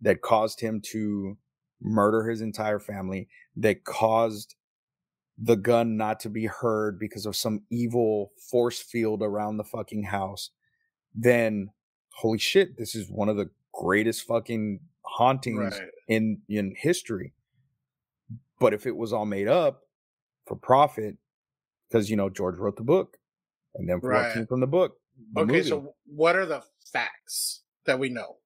[0.00, 1.38] that caused him to
[1.80, 4.54] murder his entire family, that caused
[5.38, 10.04] the gun not to be heard because of some evil force field around the fucking
[10.04, 10.50] house,
[11.14, 11.70] then
[12.16, 15.88] holy shit, this is one of the greatest fucking hauntings Right.
[16.12, 17.32] In in history.
[18.58, 19.82] But if it was all made up
[20.46, 21.16] for profit,
[21.88, 23.18] because you know George wrote the book,
[23.74, 24.32] and then Right.
[24.34, 24.96] came from the book?
[25.34, 25.68] The Okay, movie.
[25.68, 28.38] so what are the facts that we know?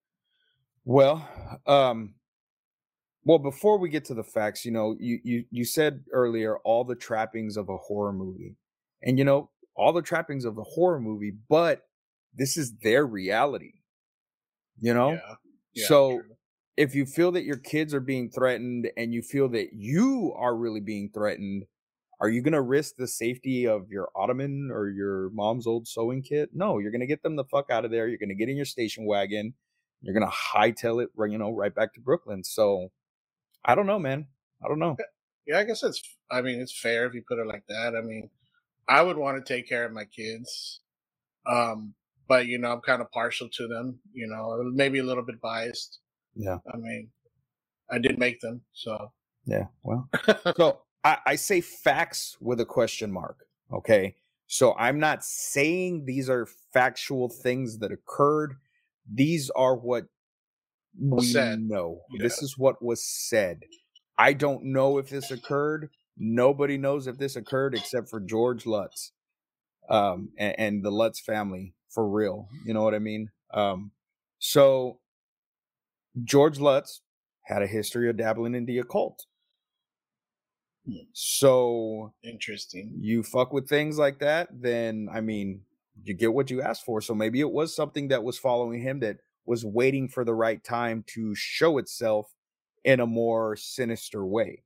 [0.85, 1.29] Well,
[1.67, 2.15] um,
[3.25, 6.85] well, before we get to the facts, you know, you you you said earlier all
[6.85, 8.57] the trappings of a horror movie,
[9.03, 11.83] and you know all the trappings of the horror movie, but
[12.35, 13.73] this is their reality.
[14.81, 15.35] You know, Yeah.
[15.75, 16.36] yeah, so true.
[16.77, 20.55] If you feel that your kids are being threatened and you feel that you are
[20.55, 21.65] really being threatened,
[22.21, 26.23] are you going to risk the safety of your ottoman or your mom's old sewing
[26.23, 26.51] kit?
[26.53, 28.09] No, you're going to get them the fuck out of there.
[28.09, 29.55] You're going to get in your station wagon.
[30.03, 32.45] You're going to hightail it, you know, right back to Brooklyn.
[32.45, 32.91] So
[33.65, 34.27] I don't know, man.
[34.65, 34.97] I don't know.
[35.47, 36.03] yeah, I guess it's.
[36.31, 37.95] I mean, it's fair if you put it like that.
[37.97, 38.31] I mean,
[38.89, 40.81] I would want to take care of my kids,
[41.47, 41.95] um,
[42.29, 43.99] but you know, I'm kind of partial to them.
[44.13, 46.01] You know, maybe a little bit biased.
[46.37, 46.59] Yeah.
[46.73, 47.09] I mean,
[47.91, 49.13] I did make them, so
[49.47, 49.67] Yeah.
[49.83, 50.09] Well,
[50.57, 53.47] so I, I say facts with a question mark.
[53.73, 54.17] Okay.
[54.47, 58.55] So I'm not saying these are factual things that occurred.
[59.13, 60.07] These are what
[60.99, 61.61] we said.
[61.61, 62.03] know.
[62.19, 63.63] This is what was said.
[64.19, 65.91] I don't know if this occurred.
[66.17, 69.13] Nobody knows if this occurred except for George Lutz
[69.91, 72.49] um, and, and the Lutz family for real.
[72.65, 73.31] You know what I mean?
[73.53, 73.91] Um,
[74.39, 75.01] so
[76.25, 77.03] George Lutz
[77.43, 79.27] had a history of dabbling in the occult.
[80.87, 81.07] Hmm.
[81.13, 82.93] So interesting.
[82.99, 85.63] you fuck with things like that, then I mean,
[86.05, 87.01] you get what you ask for.
[87.01, 90.63] So maybe it was something that was following him that was waiting for the right
[90.63, 92.35] time to show itself
[92.85, 94.63] in a more sinister way.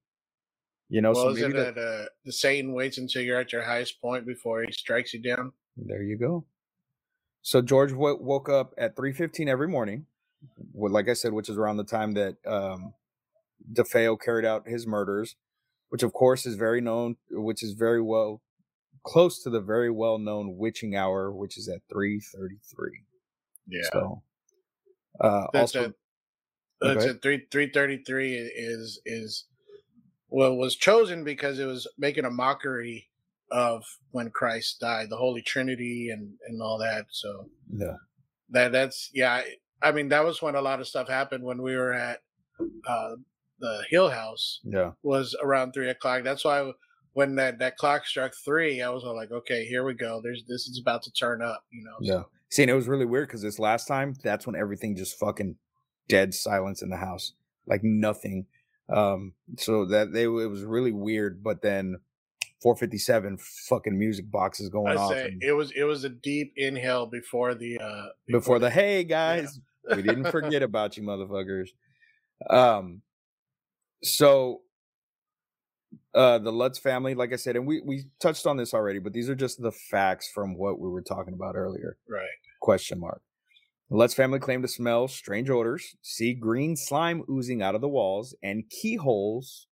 [0.89, 3.53] You know, well, so maybe it that, that uh, the Satan waits until you're at
[3.53, 5.53] your highest point before he strikes you down?
[5.77, 6.45] there you go.
[7.43, 10.07] So George w- woke up at 3:15 every morning,
[10.73, 12.95] well, like I said, which is around the time that um,
[13.73, 15.37] DeFeo carried out his murders,
[15.91, 18.43] which of course is very known, which is very well
[19.03, 23.05] close to the very well known witching hour, which is at 3:33.
[23.67, 24.23] Yeah, So,
[25.21, 25.95] uh, that's also, a
[26.81, 27.11] that's Okay.
[27.11, 29.47] a three three thirty three is is
[30.29, 33.09] well was chosen because it was making a mockery
[33.51, 37.07] of when Christ died, the Holy Trinity and and all that.
[37.11, 37.97] So yeah,
[38.51, 39.43] that that's yeah.
[39.83, 42.21] I, mean that was when a lot of stuff happened when we were at
[42.87, 43.17] uh,
[43.59, 46.25] the Hill House yeah, was around three o'clock.
[46.25, 46.73] That's why
[47.13, 50.21] when that that clock struck three, I was all like, okay, here we go.
[50.23, 51.65] There's this is about to turn up.
[51.71, 51.97] You know.
[52.01, 52.23] yeah.
[52.51, 55.57] See, and it was really weird because this last time, that's when everything just fucking
[56.09, 57.33] dead silence in the house,
[57.67, 58.47] like nothing.
[58.89, 61.45] Um, so that they it was really weird.
[61.45, 61.99] But then,
[62.63, 66.53] 457 fucking music boxes going I off say and it was it was a deep
[66.57, 69.61] inhale before the uh before the hey guys,
[69.95, 71.69] we didn't forget about you, motherfuckers.
[72.49, 73.03] Um,
[74.03, 74.63] so
[76.15, 79.13] uh the Lutz family, like I said, and we we touched on this already, but
[79.13, 81.97] these are just the facts from what we were talking about earlier.
[82.09, 82.27] right.
[82.61, 83.23] Question mark.
[83.91, 87.89] The Lutz family claimed to smell strange odors, see green slime oozing out of the
[87.89, 89.67] walls and keyholes,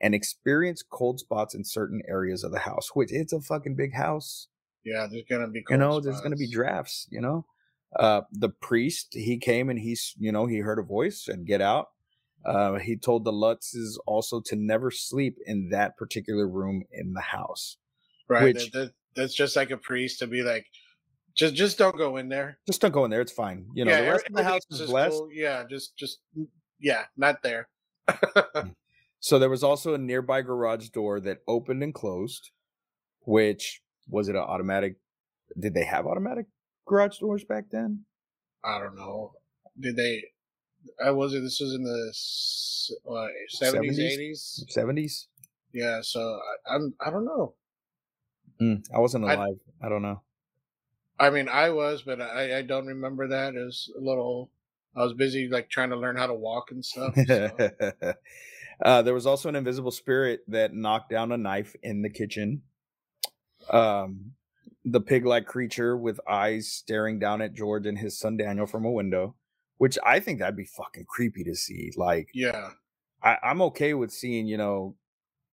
[0.00, 2.90] and experience cold spots in certain areas of the house.
[2.94, 4.48] Which it's a fucking big house
[4.84, 7.46] Yeah, there's gonna be you know there's going to be drafts you know
[7.98, 11.60] uh the priest he came and he's you know he heard a voice and get
[11.60, 11.88] out
[12.44, 17.20] uh he told the lutzes also to never sleep in that particular room in the
[17.20, 17.76] house
[18.28, 18.42] right.
[18.42, 20.66] which- that, that, that's just like a priest to be like,
[21.36, 22.58] just just don't go in there.
[22.66, 24.62] just don't go in there it's fine you know yeah, the rest of the house
[24.70, 25.28] is blessed cool.
[25.32, 26.18] Yeah, just just
[26.80, 27.68] yeah, not there.
[29.20, 32.50] so there was also a nearby garage door that opened and closed
[33.20, 34.96] which was it an automatic
[35.58, 36.46] did they have automatic
[36.86, 38.04] garage doors back then
[38.64, 39.32] I don't know.
[39.78, 40.22] Did they?
[41.04, 41.40] I was it.
[41.40, 42.12] This was in the
[43.48, 44.64] seventies, eighties.
[44.74, 45.26] 70s
[45.72, 46.94] Yeah, so I, I'm.
[47.04, 47.54] I don't know.
[48.60, 50.22] Mm, i wasn't I- alive I don't know
[51.18, 53.54] I mean, I was, but I, I don't remember that.
[53.54, 54.50] It was a little.
[54.96, 57.14] I was busy like trying to learn how to walk and stuff.
[57.26, 58.14] so-
[58.84, 62.62] uh, there was also an invisible spirit that knocked down a knife in the kitchen.
[63.70, 64.32] Um,
[64.84, 68.90] the pig-like creature with eyes staring down at George and his son Daniel from a
[68.90, 69.34] window,
[69.78, 71.92] which I think that'd be fucking creepy to see.
[71.96, 72.70] Like, yeah,
[73.22, 74.94] I, I'm okay with seeing, you know,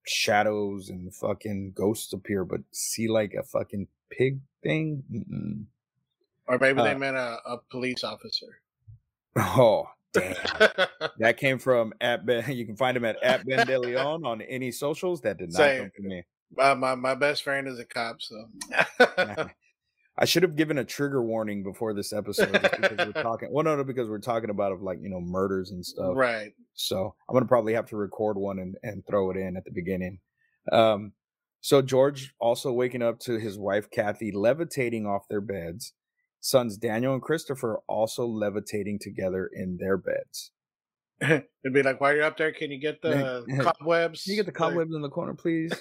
[0.05, 5.03] shadows and fucking ghosts appear, but see like a fucking pig thing.
[5.11, 5.65] Mm-mm.
[6.47, 8.59] Or maybe they Uh, meant a, a police officer.
[9.37, 10.35] Oh, damn.
[11.19, 12.43] That came from at Ben.
[12.51, 15.21] You can find him at at Ben De Leon on any socials.
[15.21, 16.23] That did not Say- come from me.
[16.55, 18.45] My, my my best friend is a cop, so
[20.17, 23.49] I should have given a trigger warning before this episode because we're talking.
[23.51, 26.13] Well, no, no, because we're talking about of like you know murders and stuff.
[26.15, 26.53] right.
[26.73, 29.71] So I'm gonna probably have to record one and, and throw it in at the
[29.71, 30.19] beginning.
[30.71, 31.13] Um,
[31.61, 35.93] so George also waking up to his wife Kathy levitating off their beds.
[36.39, 40.51] Sons Daniel and Christopher also levitating together in their beds.
[41.21, 44.23] It'd be like, while you're up there, can you get the cobwebs?
[44.23, 45.71] Can you get the cobwebs in the corner, please?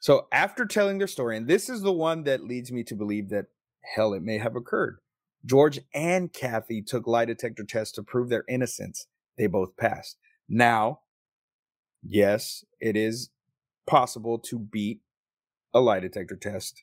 [0.00, 3.28] So after telling their story, and this is the one that leads me to believe
[3.28, 3.46] that
[3.94, 4.98] hell, it may have occurred.
[5.44, 9.06] George and Kathy took lie detector tests to prove their innocence.
[9.38, 10.16] They both passed.
[10.48, 11.00] Now,
[12.02, 13.30] yes, it is
[13.86, 15.00] possible to beat
[15.72, 16.82] a lie detector test,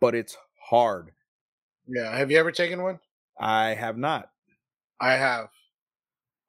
[0.00, 0.36] but it's
[0.68, 1.12] hard.
[1.86, 2.16] yeah.
[2.16, 3.00] Have you ever taken one?
[3.38, 4.30] I have not.
[5.00, 5.48] I have.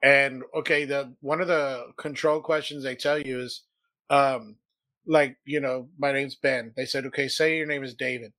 [0.03, 3.63] And okay, the one of the control questions they tell you is
[4.09, 4.57] um
[5.07, 6.73] like, you know, my name's Ben.
[6.75, 8.31] They said, okay, say your name is David.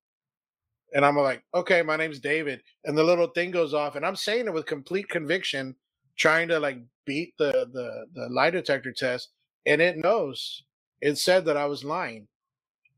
[0.94, 2.62] And I'm like, okay, my name's David.
[2.84, 5.74] And the little thing goes off, and I'm saying it with complete conviction,
[6.16, 9.30] trying to like beat the the the lie detector test,
[9.66, 10.62] and it knows.
[11.00, 12.28] It said that I was lying.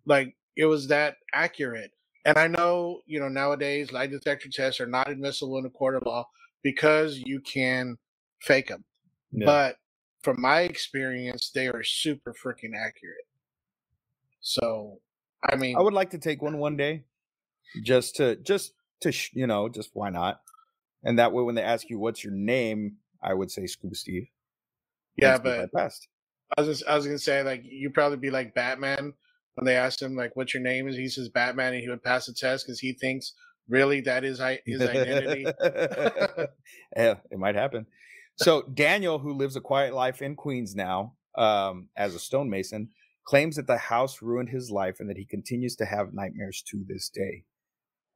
[0.07, 1.91] Like it was that accurate.
[2.25, 5.97] And I know, you know, nowadays lie detector tests are not admissible in a court
[5.97, 6.29] of law
[6.63, 7.97] because you can
[8.43, 8.85] fake them.
[9.33, 9.77] But
[10.23, 13.28] from my experience, they are super freaking accurate.
[14.41, 15.01] So,
[15.43, 17.05] I mean, I would like to take one one day,
[17.83, 20.41] just to just to sh- you know just why not?
[21.05, 24.29] And that way, when they ask you what's your name, I would say Scuba Steve.
[25.17, 25.89] yeah, but I.
[26.57, 29.13] I was just, I was gonna say like you probably be like Batman
[29.55, 32.03] when they asked him like what's your name is he says Batman and he would
[32.03, 33.35] pass the test because he thinks
[33.69, 35.45] really that is hi- his identity.
[36.97, 37.87] yeah, it might happen.
[38.37, 42.89] So Daniel, who lives a quiet life in Queens now, um, as a stonemason,
[43.29, 46.83] claims that the house ruined his life and that he continues to have nightmares to
[46.89, 47.45] this day.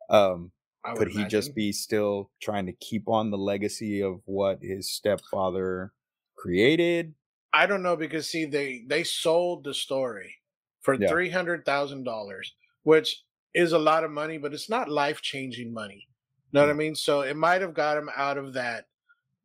[0.09, 0.53] Um,
[0.97, 5.93] could he just be still trying to keep on the legacy of what his stepfather
[6.35, 7.15] created?
[7.53, 10.37] I don't know because see they they sold the story
[10.81, 11.09] for Yeah.
[11.09, 13.23] three hundred thousand dollars, which
[13.55, 16.09] is a lot of money, but it's not life changing money.
[16.53, 16.95] Know what I mean?
[16.95, 18.87] So it might have got him out of that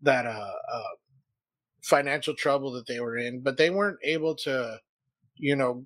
[0.01, 0.95] that uh, uh
[1.83, 4.79] financial trouble that they were in, but they weren't able to,
[5.37, 5.85] you know,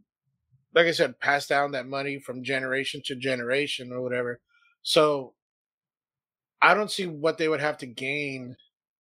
[0.73, 4.39] like I said, pass down that money from generation to generation or whatever.
[4.83, 5.33] So
[6.61, 8.55] I don't see what they would have to gain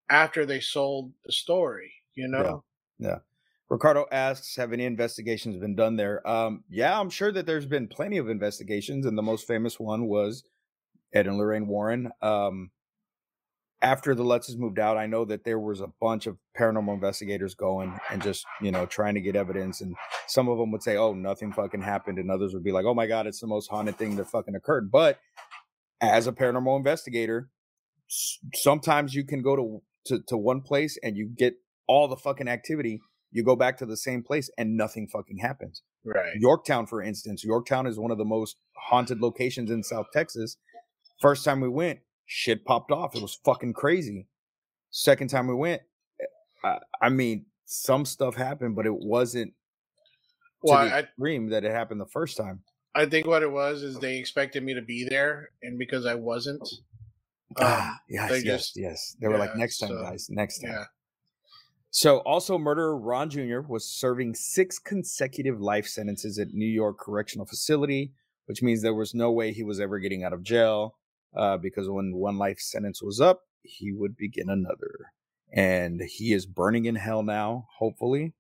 [0.09, 2.63] after they sold the story, you know?
[2.99, 3.19] Yeah.
[3.69, 6.27] Ricardo asks, have any investigations been done there?
[6.27, 10.07] Um, yeah, I'm sure that there's been plenty of investigations, and the most famous one
[10.07, 10.43] was
[11.13, 12.11] Ed and Lorraine Warren.
[12.21, 12.71] Um,
[13.81, 17.55] after the Lutzes moved out, I know that there was a bunch of paranormal investigators
[17.55, 19.81] going and just, you know, trying to get evidence.
[19.81, 19.95] And
[20.27, 22.19] some of them would say, oh, nothing fucking happened.
[22.19, 24.55] And others would be like, oh my God, it's the most haunted thing that fucking
[24.55, 24.91] occurred.
[24.91, 25.19] But
[25.99, 27.49] as a paranormal investigator,
[28.53, 31.55] sometimes you can go to, to, to one place and you get
[31.87, 35.81] all the fucking activity you go back to the same place and nothing fucking happens.
[36.03, 36.33] Right.
[36.35, 40.57] Yorktown, for instance, Yorktown is one of the most haunted locations in South Texas.
[41.21, 43.15] First time we went, shit popped off.
[43.15, 44.27] It was fucking crazy.
[44.91, 45.81] Second time we went,
[46.21, 46.25] eh,
[46.63, 49.53] I, I mean, some stuff happened, but it wasn't
[50.65, 52.61] to Well, the I, extreme that it happened the first time.
[52.93, 56.15] I think what it was is they expected me to be there, and because I
[56.15, 56.61] wasn't,
[57.55, 59.15] um, ah, yes, they yes, just- yes.
[59.21, 60.71] They were like, next time, so, guys, next time.
[60.71, 60.83] yeah,
[61.89, 63.61] So, also, murderer Ron Jr.
[63.61, 68.13] was serving six consecutive life sentences at New York Correctional Facility,
[68.47, 70.97] which means there was no way he was ever getting out of jail
[71.35, 75.11] uh, because when one life sentence was up, he would begin another.
[75.53, 78.33] And he is burning in hell now, hopefully,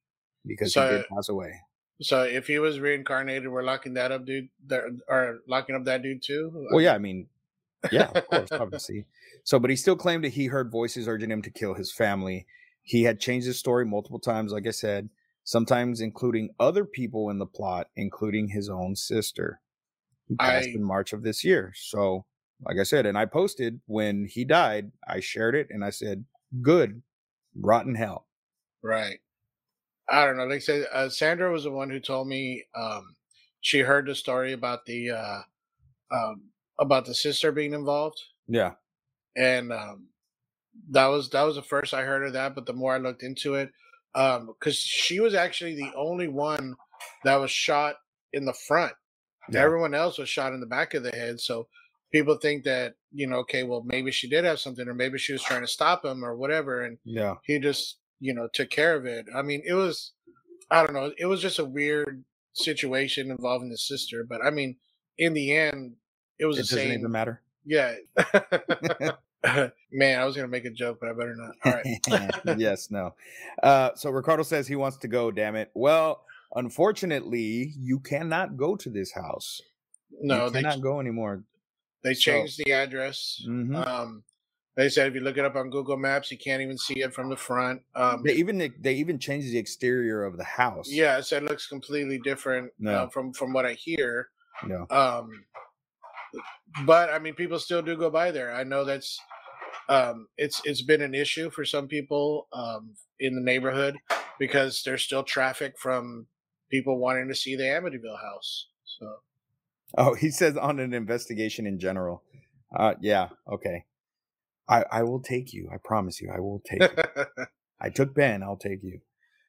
[0.45, 1.53] because So- he did pass away.
[2.01, 4.49] So if he was reincarnated, we're locking that up, dude.
[5.07, 6.67] Or locking up that dude too.
[6.71, 7.27] Well, yeah, I mean,
[7.91, 9.05] yeah, of course, obviously.
[9.43, 12.47] So, but he still claimed that he heard voices urging him to kill his family.
[12.81, 15.09] He had changed his story multiple times, like I said,
[15.43, 19.61] sometimes including other people in the plot, including his own sister,
[20.27, 21.71] who passed I- in March of this year.
[21.75, 22.25] So,
[22.65, 26.25] like I said, and I posted when he died, I shared it and I said,
[26.61, 27.01] good,
[27.59, 28.27] rotten hell.
[28.83, 29.19] Right.
[30.09, 30.45] I don't know.
[30.45, 33.15] Like I said, uh, Sandra was the one who told me um,
[33.61, 35.41] she heard the story about the uh,
[36.11, 36.43] um,
[36.79, 38.73] about the sister being involved, Yeah.
[39.37, 40.07] and um,
[40.89, 42.55] that was that was the first I heard of that.
[42.55, 43.71] But the more I looked into it,
[44.13, 46.75] because she was actually the only one
[47.23, 47.95] that was shot
[48.33, 48.93] in the front.
[49.49, 49.61] Yeah.
[49.61, 51.39] Everyone else was shot in the back of the head.
[51.39, 51.67] So
[52.11, 55.33] people think that you know, okay, well maybe she did have something, or maybe she
[55.33, 57.35] was trying to stop him, or whatever, and Yeah.
[57.43, 59.25] he just you know took care of it.
[59.35, 60.11] I mean, it was
[60.69, 64.77] I don't know, it was just a weird situation involving the sister, but I mean,
[65.17, 65.95] in the end,
[66.39, 66.99] it was It the doesn't same.
[66.99, 67.41] even matter.
[67.65, 67.95] Yeah.
[69.91, 71.55] Man, I was gonna make a joke, but I better not.
[71.65, 72.41] All right.
[72.59, 73.15] yes, no.
[73.63, 75.31] Uh, so Ricardo says he wants to go.
[75.31, 75.71] Damn it.
[75.73, 76.23] Well,
[76.55, 79.61] unfortunately, you cannot go to this house.
[80.21, 81.43] no, you they cannot go anymore.
[82.03, 83.41] They so- changed the address.
[83.47, 83.75] Mhm.
[83.87, 84.23] Um,
[84.77, 87.13] they said if you look it up on Google Maps, you can't even see it
[87.13, 87.81] from the front.
[87.93, 90.89] Um, They even they even changed the exterior of the house.
[90.89, 92.91] yeah, so it looks completely different No.
[93.03, 94.29] uh, from from what I hear.
[94.65, 94.87] No.
[94.89, 95.45] Um,
[96.85, 98.53] but I mean, people still do go by there.
[98.53, 99.19] I know that's
[99.89, 103.97] um, it's it's been an issue for some people um, in the neighborhood
[104.39, 106.27] because there's still traffic from
[106.69, 108.69] people wanting to see the Amityville house.
[108.85, 109.17] So
[109.97, 112.23] Oh, he says on an investigation in general.
[112.75, 113.29] Uh, yeah.
[113.51, 113.85] Okay.
[114.69, 115.69] I I will take you.
[115.73, 116.31] I promise you.
[116.33, 117.25] I will take you.
[117.81, 118.43] I took Ben.
[118.43, 119.01] I'll take you.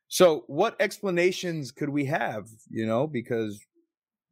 [0.09, 2.49] So, what explanations could we have?
[2.71, 3.65] You know, because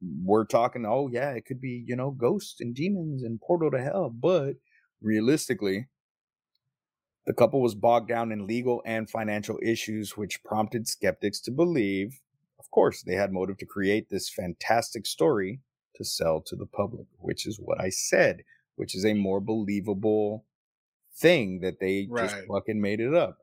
[0.03, 0.85] we're talking.
[0.87, 4.11] Oh, yeah, it could be you know ghosts and demons and portal to hell.
[4.11, 4.55] But
[5.01, 5.89] realistically,
[7.27, 12.21] the couple was bogged down in legal and financial issues, which prompted skeptics to believe,
[12.59, 15.61] of course, they had motive to create this fantastic story
[16.01, 18.43] to sell to the public, which is what I said,
[18.77, 20.47] which is a more believable
[21.15, 23.39] thing that they just fucking made it up.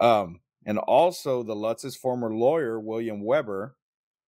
[0.00, 3.76] Um, and also the Lutz's former lawyer, William Weber,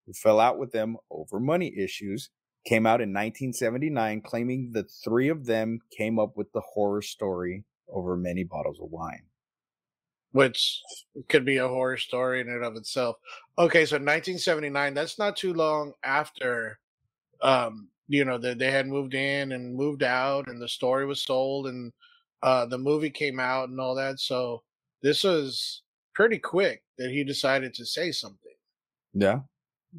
[0.07, 2.31] who fell out with them over money issues,
[2.65, 7.65] came out in 1979 claiming the three of them came up with the horror story
[7.89, 9.25] over many bottles of wine.
[10.33, 10.83] which
[11.29, 13.17] could be a horror story in and of itself.
[13.59, 16.79] Okay, so 1979, that's not too long after
[17.43, 21.23] um you know that they had moved in and moved out and the story was
[21.23, 21.93] sold and
[22.43, 24.21] uh the movie came out and all that.
[24.21, 24.63] So
[25.03, 25.83] this was
[26.15, 28.55] pretty quick that he decided to say something.
[29.13, 29.41] Yeah.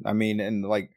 [0.04, 0.90] I mean, and like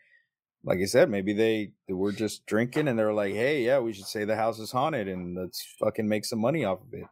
[0.64, 3.80] like I said, maybe they, they were just drinking and they were like, hey, yeah,
[3.80, 6.94] we should say the house is haunted and let's fucking make some money off of
[6.94, 7.06] it.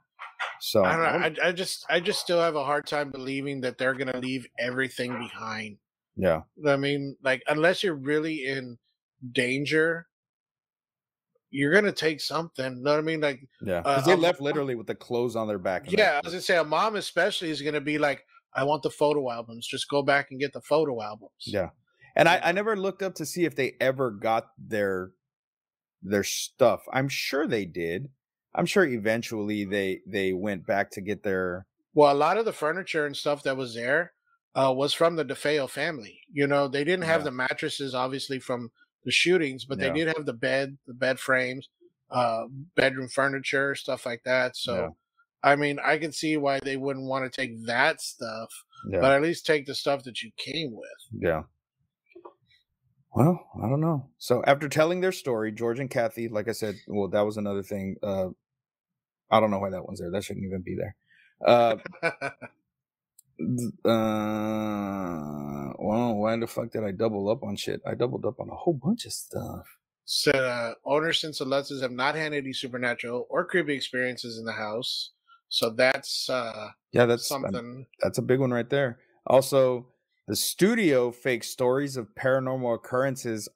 [0.61, 1.43] So I don't know.
[1.43, 4.45] I, I just I just still have a hard time believing that they're gonna leave
[4.59, 5.77] everything behind.
[6.15, 6.41] yeah.
[6.67, 8.77] I mean, like unless you're really in
[9.31, 10.07] danger,
[11.51, 12.83] you're gonna take something.
[12.83, 13.21] Know what I mean?
[13.21, 13.81] Like Yeah.
[13.83, 15.91] Uh, they left literally with the clothes on their back.
[15.91, 18.89] Yeah, I was gonna say a mom especially is gonna be like, I want the
[18.91, 19.67] photo albums.
[19.67, 21.31] Just go back and get the photo albums.
[21.45, 21.69] Yeah.
[22.15, 25.11] And I, I never looked up to see if they ever got their
[26.01, 26.81] their stuff.
[26.93, 28.09] I'm sure they did.
[28.55, 32.53] I'm sure eventually they they went back to get their Well, a lot of the
[32.53, 34.13] furniture and stuff that was there
[34.55, 36.19] uh, was from the DeFeo family.
[36.31, 37.25] You know, they didn't have Yeah.
[37.25, 38.71] the mattresses obviously from
[39.05, 39.89] the shootings, but Yeah.
[39.89, 41.69] they did have the bed, the bed frames,
[42.09, 42.45] uh,
[42.75, 44.55] bedroom furniture, stuff like that.
[44.55, 44.89] So, Yeah.
[45.41, 48.49] I mean, I can see why they wouldn't want to take that stuff,
[48.89, 48.99] yeah.
[48.99, 50.89] but at least take the stuff that you came with.
[51.17, 51.43] Yeah.
[53.15, 54.09] Well, I don't know.
[54.17, 57.63] So after telling their story, George and Kathy, like I said, well, that was another
[57.63, 57.95] thing.
[58.03, 58.29] Uh
[59.31, 60.11] I don't know why that one's there.
[60.11, 60.95] That shouldn't even be there.
[61.45, 61.77] Uh
[63.85, 67.81] uh well, why the fuck did I double up on shit?
[67.87, 69.65] I doubled up on a whole bunch of stuff.
[70.05, 74.45] Said uh, owners since the Lutzes have not had any supernatural or creepy experiences in
[74.45, 75.11] the house.
[75.49, 77.85] So that's uh, Yeah, that's um, something.
[78.01, 78.99] that's a big one right there.
[79.27, 79.87] Also,
[80.27, 83.47] the studio faked stories of paranormal occurrences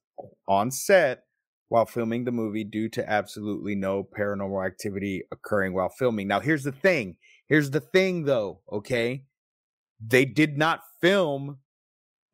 [0.48, 1.24] on set
[1.70, 6.28] while filming the movie due to absolutely no paranormal activity occurring while filming.
[6.28, 7.16] Now, here's the thing.
[7.48, 9.26] Here's the thing though, okay?
[10.06, 11.60] They did not film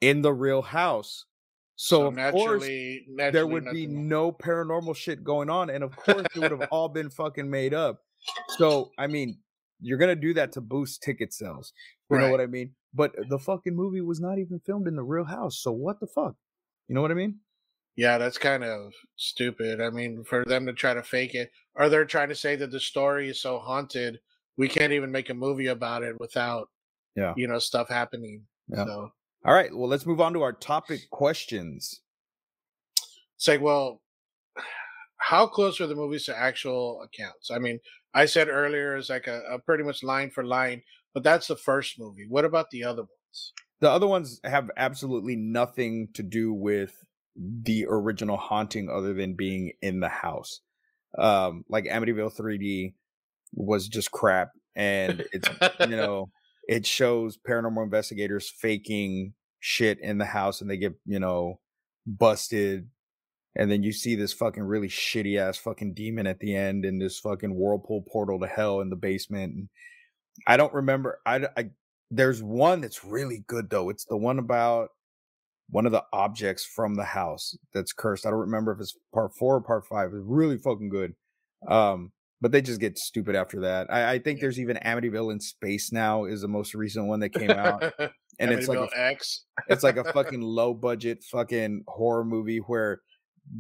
[0.02, 1.26] in the real house.
[1.76, 6.26] So, of course naturally, there would be no paranormal shit going on and of course
[6.36, 8.02] it would have all been fucking made up.
[8.58, 9.40] So, I mean,
[9.80, 11.72] you're going to do that to boost ticket sales.
[12.10, 12.72] You know what I mean?
[12.94, 15.60] But uh, the fucking movie was not even filmed in the real house.
[15.62, 16.36] So what the fuck?
[16.88, 17.40] You know what I mean?
[17.96, 19.82] Yeah, that's kind of stupid.
[19.82, 22.72] I mean, for them to try to fake it, or they're trying to say that
[22.72, 24.20] the story is so haunted,
[24.58, 26.70] we can't even make a movie about it without,
[27.20, 27.34] Yeah.
[27.36, 28.46] you know, stuff happening.
[28.68, 28.86] Yeah.
[28.86, 29.12] So
[29.46, 29.76] All right.
[29.76, 32.02] Well, let's move on to our topic questions.
[33.36, 34.02] it's like, well,
[35.18, 37.52] how close are the movies to actual accounts?
[37.52, 37.80] I mean,
[38.14, 40.82] I said earlier it's like a, a pretty much line for line,
[41.14, 42.26] but that's the first movie.
[42.28, 43.54] What about the other ones?
[43.82, 46.94] The other ones have absolutely nothing to do with
[47.36, 50.62] the original haunting other than being in the house.
[51.18, 52.94] Um, like Amityville 3D
[53.54, 54.50] was just crap.
[54.76, 55.50] And it's,
[55.80, 56.30] you know,
[56.70, 61.60] it shows paranormal investigators faking shit in the house and they get, you know,
[62.06, 62.88] busted
[63.56, 67.00] and then you see this fucking really shitty ass fucking demon at the end in
[67.00, 69.54] this fucking whirlpool portal to hell in the basement.
[69.56, 69.70] And
[70.46, 71.20] I don't remember.
[71.26, 71.70] I, I
[72.12, 73.90] there's one that's really good though.
[73.90, 74.90] It's the one about
[75.72, 78.28] one of the objects from the house that's cursed.
[78.28, 80.12] I don't remember if it's part four or part five.
[80.14, 81.16] It's really fucking good.
[81.68, 82.12] Um,
[82.42, 83.92] but they just get stupid after that.
[83.92, 87.30] I, I think there's even Amityville in Space now is the most recent one that
[87.30, 87.84] came out,
[88.40, 89.46] and it's like a, X.
[89.68, 93.02] it's like a fucking low budget fucking horror movie where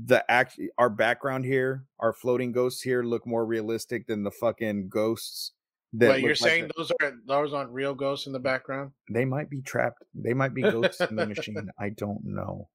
[0.05, 4.89] the act our background here, our floating ghosts here look more realistic than the fucking
[4.89, 5.53] ghosts.
[5.93, 8.91] That Wait, you're saying like those are those aren't real ghosts in the background?
[9.11, 10.03] They might be trapped.
[10.13, 11.69] They might be ghosts in the machine.
[11.79, 12.69] I don't know.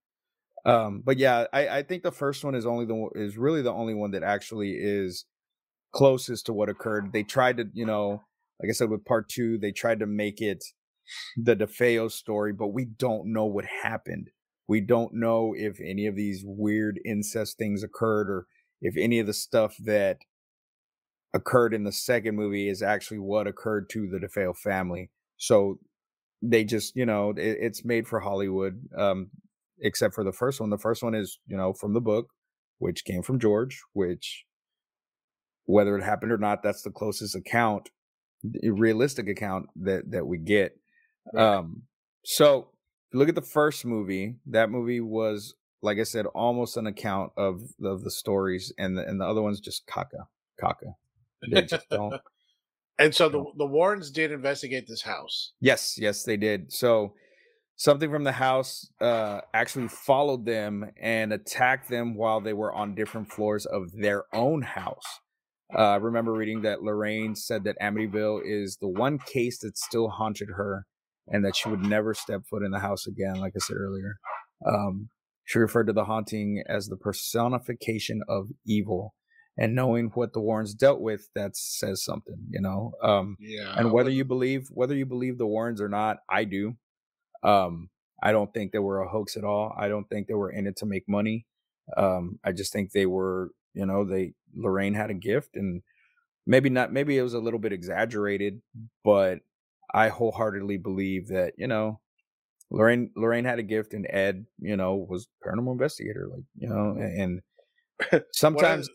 [0.67, 3.73] Um, but yeah, I, I think the first one is only the is really the
[3.73, 5.27] only one that actually is
[5.95, 7.13] closest to what occurred.
[7.13, 8.23] They tried to, you know,
[8.61, 10.65] like I said with part two, they tried to make it
[11.37, 14.31] the DeFeo story, but we don't know what happened.
[14.67, 18.47] We don't know if any of these weird incest things occurred or
[18.81, 20.19] if any of the stuff that
[21.33, 25.11] occurred in the second movie is actually what occurred to the DeFeo family.
[25.37, 25.79] So
[26.43, 29.31] they just, you know, it, it's made for Hollywood, um,
[29.81, 30.71] except for the first one.
[30.71, 32.29] The first one is, you know, from the book,
[32.79, 34.45] which came from George, which
[35.65, 37.91] whether it happened or not, that's the closest account,
[38.63, 40.77] realistic account that that we get.
[41.33, 41.57] Right.
[41.57, 41.83] Um,
[42.25, 42.69] so
[43.13, 44.37] look at the first movie.
[44.47, 49.07] That movie was, like I said, almost an account of of the stories, and the
[49.07, 50.27] and the other one's just caca,
[50.63, 50.95] caca.
[51.51, 52.21] They just don't.
[52.99, 55.53] and so the the Warrens did investigate this house.
[55.61, 56.73] Yes, yes, they did.
[56.73, 57.15] So
[57.77, 62.95] something from the house uh, actually followed them and attacked them while they were on
[62.95, 65.21] different floors of their own house.
[65.77, 70.09] Uh, I remember reading that Lorraine said that Amityville is the one case that still
[70.09, 70.87] haunted her
[71.27, 74.17] and that she would never step foot in the house again, like I said earlier.
[74.67, 75.09] Um,
[75.45, 79.15] she referred to the haunting as the personification of evil.
[79.57, 82.93] And knowing what the Warrens dealt with, that says something, you know.
[83.03, 83.75] Um, yeah.
[83.77, 86.75] And whether you believe whether you believe the Warrens or not, I do.
[87.45, 87.89] Um,
[88.21, 89.73] I don't think they were a hoax at all.
[89.79, 91.47] I don't think they were in it to make money.
[91.97, 95.83] Um, I just think they were, you know, they Lorraine had a gift and
[96.47, 98.61] maybe not maybe it was a little bit exaggerated,
[99.03, 99.41] but
[99.93, 102.01] I wholeheartedly believe that you know
[102.71, 106.97] Lorraine Lorraine had a gift, and Ed, you know, was paranormal investigator, like you know,
[106.99, 107.41] and
[108.33, 108.89] sometimes.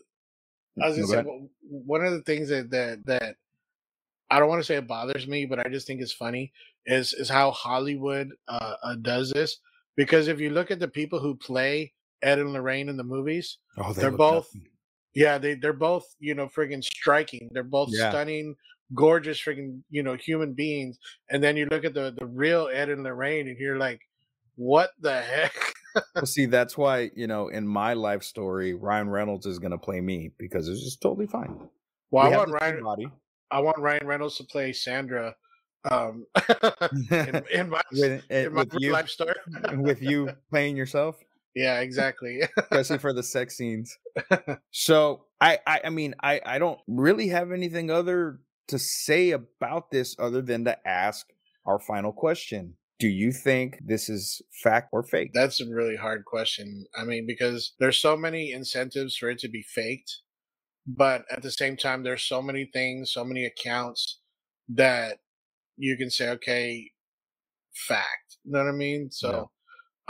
[0.80, 3.36] I was gonna say one of the things that that that
[4.30, 6.52] I don't want to say it bothers me, but I just think it's funny
[6.86, 9.58] is is how Hollywood uh, uh, does this.
[9.96, 13.58] Because if you look at the people who play Ed and Lorraine in the movies,
[13.78, 14.68] oh, they are both, nothing.
[15.14, 17.48] yeah, they they're both you know friggin' striking.
[17.52, 18.10] They're both yeah.
[18.10, 18.56] stunning
[18.94, 20.98] gorgeous freaking you know human beings
[21.30, 24.00] and then you look at the the real ed and lorraine and you're like
[24.56, 25.54] what the heck
[26.14, 29.78] well, see that's why you know in my life story ryan reynolds is going to
[29.78, 31.56] play me because it's just totally fine
[32.10, 33.06] well we i want ryan body.
[33.50, 35.34] i want ryan reynolds to play sandra
[35.90, 36.26] um
[37.10, 39.34] in, in my, with, eh, in my life story
[39.74, 41.16] with you playing yourself
[41.54, 43.96] yeah exactly especially for the sex scenes
[44.70, 48.40] so I, I i mean i i don't really have anything other
[48.70, 51.26] to say about this other than to ask
[51.66, 52.74] our final question.
[53.00, 55.30] Do you think this is fact or fake?
[55.34, 56.86] That's a really hard question.
[56.96, 60.18] I mean, because there's so many incentives for it to be faked,
[60.86, 64.20] but at the same time, there's so many things, so many accounts
[64.68, 65.18] that
[65.76, 66.90] you can say, okay,
[67.88, 68.36] fact.
[68.44, 69.10] You know what I mean?
[69.10, 69.50] So.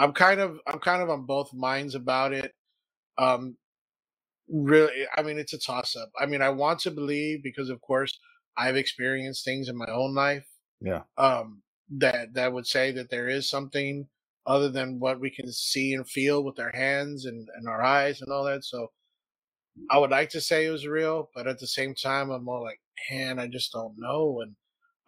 [0.01, 2.53] I'm kind of I'm kind of on both minds about it.
[3.19, 3.57] Um
[4.49, 6.11] really I mean it's a toss up.
[6.19, 8.19] I mean I want to believe because of course
[8.57, 10.47] I've experienced things in my own life.
[10.81, 11.03] Yeah.
[11.19, 11.63] Um,
[11.99, 14.07] that that would say that there is something
[14.47, 18.21] other than what we can see and feel with our hands and, and our eyes
[18.21, 18.65] and all that.
[18.65, 18.89] So
[19.91, 22.63] I would like to say it was real, but at the same time, I'm more
[22.63, 22.81] like,
[23.11, 24.41] man, I just don't know.
[24.43, 24.55] And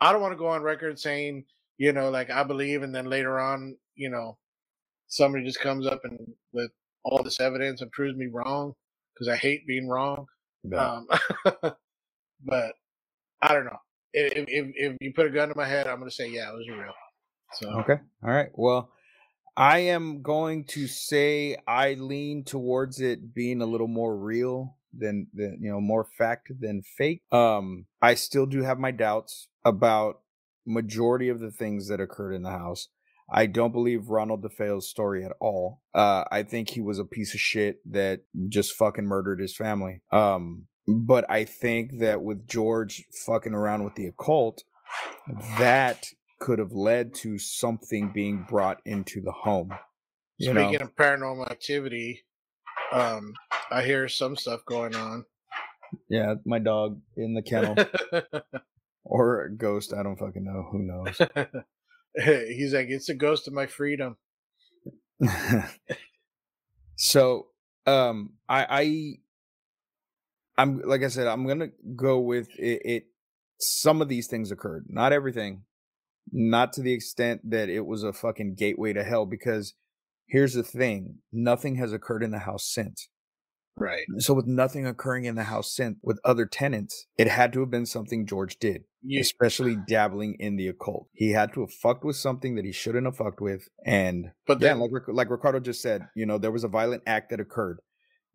[0.01, 1.45] I don't want to go on record saying,
[1.78, 4.38] you know, like I believe, and then later on, you know,
[5.13, 6.19] somebody just comes up and
[6.53, 6.71] with
[7.05, 8.73] all this evidence and proves me wrong
[9.15, 10.27] because I hate being wrong.
[10.65, 11.03] Yeah.
[11.03, 11.07] Um,
[12.45, 12.73] but
[13.43, 13.79] I don't know.
[14.15, 16.49] If, if, if you put a gun to my head, I'm going to say, yeah,
[16.51, 16.93] it was real.
[17.55, 18.49] So okay, all right.
[18.55, 18.91] Well,
[19.55, 25.27] I am going to say I lean towards it being a little more real than
[25.35, 27.21] than you know more fact than fake.
[27.31, 30.21] Um, I still do have my doubts about
[30.65, 32.89] majority of the things that occurred in the house.
[33.35, 35.80] I don't believe Ronald DeFeo's story at all.
[35.95, 40.03] Uh, I think he was a piece of shit that just fucking murdered his family.
[40.12, 44.64] Um, but I think that with George fucking around with the occult,
[45.59, 46.09] that
[46.41, 49.72] could have led to something being brought into the home.
[50.39, 50.78] Speaking know?
[50.80, 52.24] of paranormal activity,
[52.93, 53.33] Um,
[53.70, 55.24] I hear some stuff going on.
[56.09, 57.76] Yeah, my dog in the kennel
[59.05, 59.95] or a ghost.
[59.95, 60.68] I don't fucking know.
[60.70, 61.20] Who knows?
[62.25, 64.17] He's like, it's a ghost of my freedom.
[66.97, 67.47] so,
[67.87, 69.13] um, I, I,
[70.59, 73.05] I'm like I said, I'm gonna go with it, it.
[73.59, 75.63] Some of these things occurred, not everything,
[76.31, 79.25] not to the extent that it was a fucking gateway to hell.
[79.25, 79.75] Because
[80.29, 83.09] here's the thing: nothing has occurred in the house since.
[83.77, 84.05] Right.
[84.18, 87.70] So with nothing occurring in the house since with other tenants, it had to have
[87.70, 91.09] been something George did, You, especially dabbling in the occult.
[91.12, 93.68] He had to have fucked with something that he shouldn't have fucked with.
[93.85, 97.03] And but yeah, then, like like Ricardo just said, you know, there was a violent
[97.07, 97.81] act that occurred.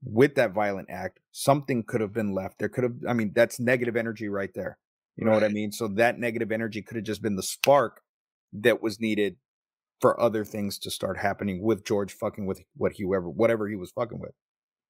[0.04, 2.60] With that violent act, something could have been left.
[2.60, 4.78] There could have, I mean, that's negative energy right there.
[5.16, 5.72] You know what I mean?
[5.72, 8.02] So that negative energy could have just been the spark
[8.54, 9.38] that was needed
[10.00, 13.76] for other things to start happening with George fucking with what he whoever whatever he
[13.76, 14.34] was fucking with.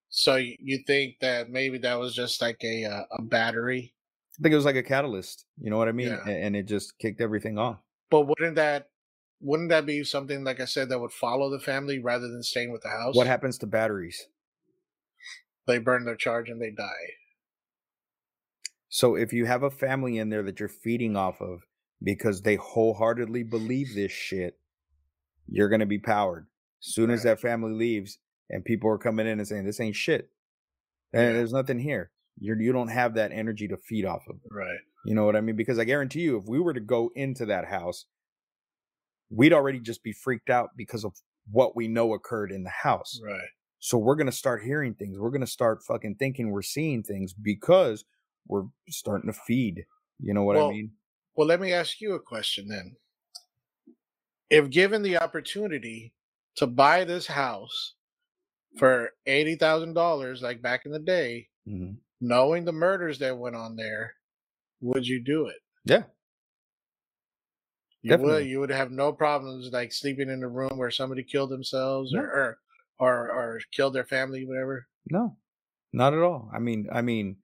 [0.10, 3.94] So you think that maybe that was just like a uh, a battery?
[4.40, 5.46] I think it was like a catalyst.
[5.60, 6.10] You know what I mean?
[6.10, 6.32] Yeah.
[6.32, 7.78] And it just kicked everything off.
[8.10, 8.90] But wouldn't that
[9.42, 12.72] wouldn't that be something like I said that would follow the family rather than staying
[12.72, 13.16] with the house?
[13.16, 14.28] What happens to batteries?
[15.66, 17.14] They burn their charge and they die.
[18.90, 21.64] So if you have a family in there that you're feeding off of
[22.02, 24.58] because they wholeheartedly believe this shit,
[25.48, 26.48] you're gonna be powered.
[26.82, 28.20] As soon as that family leaves
[28.50, 30.30] and people are coming in and saying this ain't shit,
[31.14, 31.34] and Yeah.
[31.34, 32.12] there's nothing here.
[32.40, 34.40] You're you don't have that energy to feed off of.
[34.52, 34.80] Right.
[35.06, 35.56] You know what I mean?
[35.56, 38.06] Because I guarantee you, if we were to go into that house,
[39.30, 41.14] we'd already just be freaked out because of
[41.50, 43.20] what we know occurred in the house.
[43.24, 43.50] Right.
[43.80, 45.18] So we're gonna start hearing things.
[45.20, 48.06] We're gonna start fucking thinking we're seeing things because
[48.48, 49.86] we're starting to feed.
[50.20, 50.92] You know what I mean?
[51.36, 52.96] Well, let me ask you a question then.
[54.50, 56.14] If given the opportunity
[56.56, 57.94] to buy this house
[58.78, 61.98] for eighty thousand dollars, like back in the day, Mhm.
[62.22, 64.14] knowing the murders that went on there,
[64.82, 65.58] would you do it?
[65.86, 66.04] Yeah.
[68.04, 68.46] You would.
[68.46, 72.22] You would have no problems like sleeping in a room where somebody killed themselves No.
[72.22, 72.58] or, or
[73.00, 74.88] or or killed their family, whatever.
[75.10, 75.38] No,
[75.94, 76.50] not at all.
[76.54, 77.38] I mean, I mean,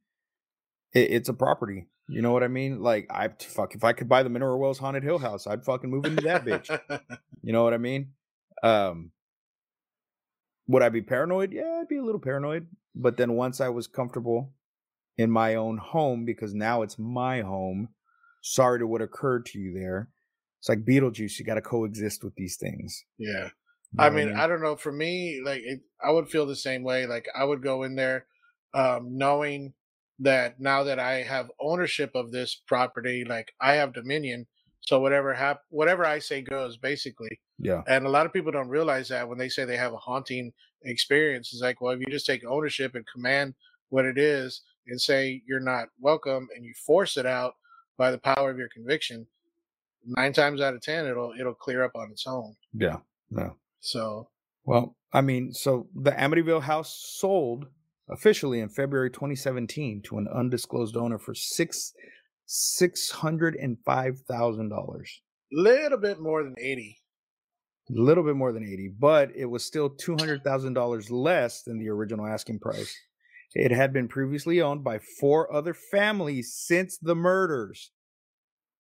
[0.94, 1.88] it, it's a property.
[2.08, 2.82] You know what I mean?
[2.82, 5.90] Like, I fuck if I could buy the Mineral Wells Haunted Hill House, I'd fucking
[5.90, 6.70] move into that bitch.
[7.46, 8.14] You know what I mean?
[8.64, 9.12] Um,
[10.68, 11.52] would I be paranoid?
[11.54, 12.68] Yeah, I'd be a little paranoid.
[12.96, 14.54] But then once I was comfortable
[15.18, 17.90] in my own home, because now it's my home,
[18.42, 20.10] sorry to what occurred to you there.
[20.60, 21.40] It's like Beetlejuice.
[21.40, 23.04] You got to coexist with these things.
[23.18, 23.50] yeah.
[23.96, 24.76] You know I mean, I don't know.
[24.76, 27.06] For me, like, it, I would feel the same way.
[27.06, 28.26] Like, I would go in there,
[28.74, 29.74] um, knowing
[30.20, 34.48] that now that I have ownership of this property, like I have dominion.
[34.86, 37.40] So whatever hap- whatever I say goes, basically.
[37.58, 39.98] yeah, And a lot of people don't realize that when they say they have a
[39.98, 40.52] haunting
[40.84, 43.54] experience, it's like, well, if you just take ownership and command
[43.90, 47.54] what it is and say you're not welcome and you force it out
[47.98, 49.26] by the power of your conviction,
[50.06, 52.56] nine times out of ten, it'll it'll clear up on its own.
[52.74, 52.98] yeah,
[53.32, 53.52] Yeah.
[53.80, 54.30] So
[54.66, 57.68] Well, I mean, so the Amityville house sold
[58.10, 61.94] officially in February 2017 to an undisclosed owner for six
[62.46, 65.22] six hundred and five thousand dollars.
[65.52, 66.98] little bit more than eighty.
[67.90, 72.26] A little bit more than 80, but it was still $200,000 less than the original
[72.26, 72.96] asking price.
[73.54, 77.92] It had been previously owned by four other families since the murders.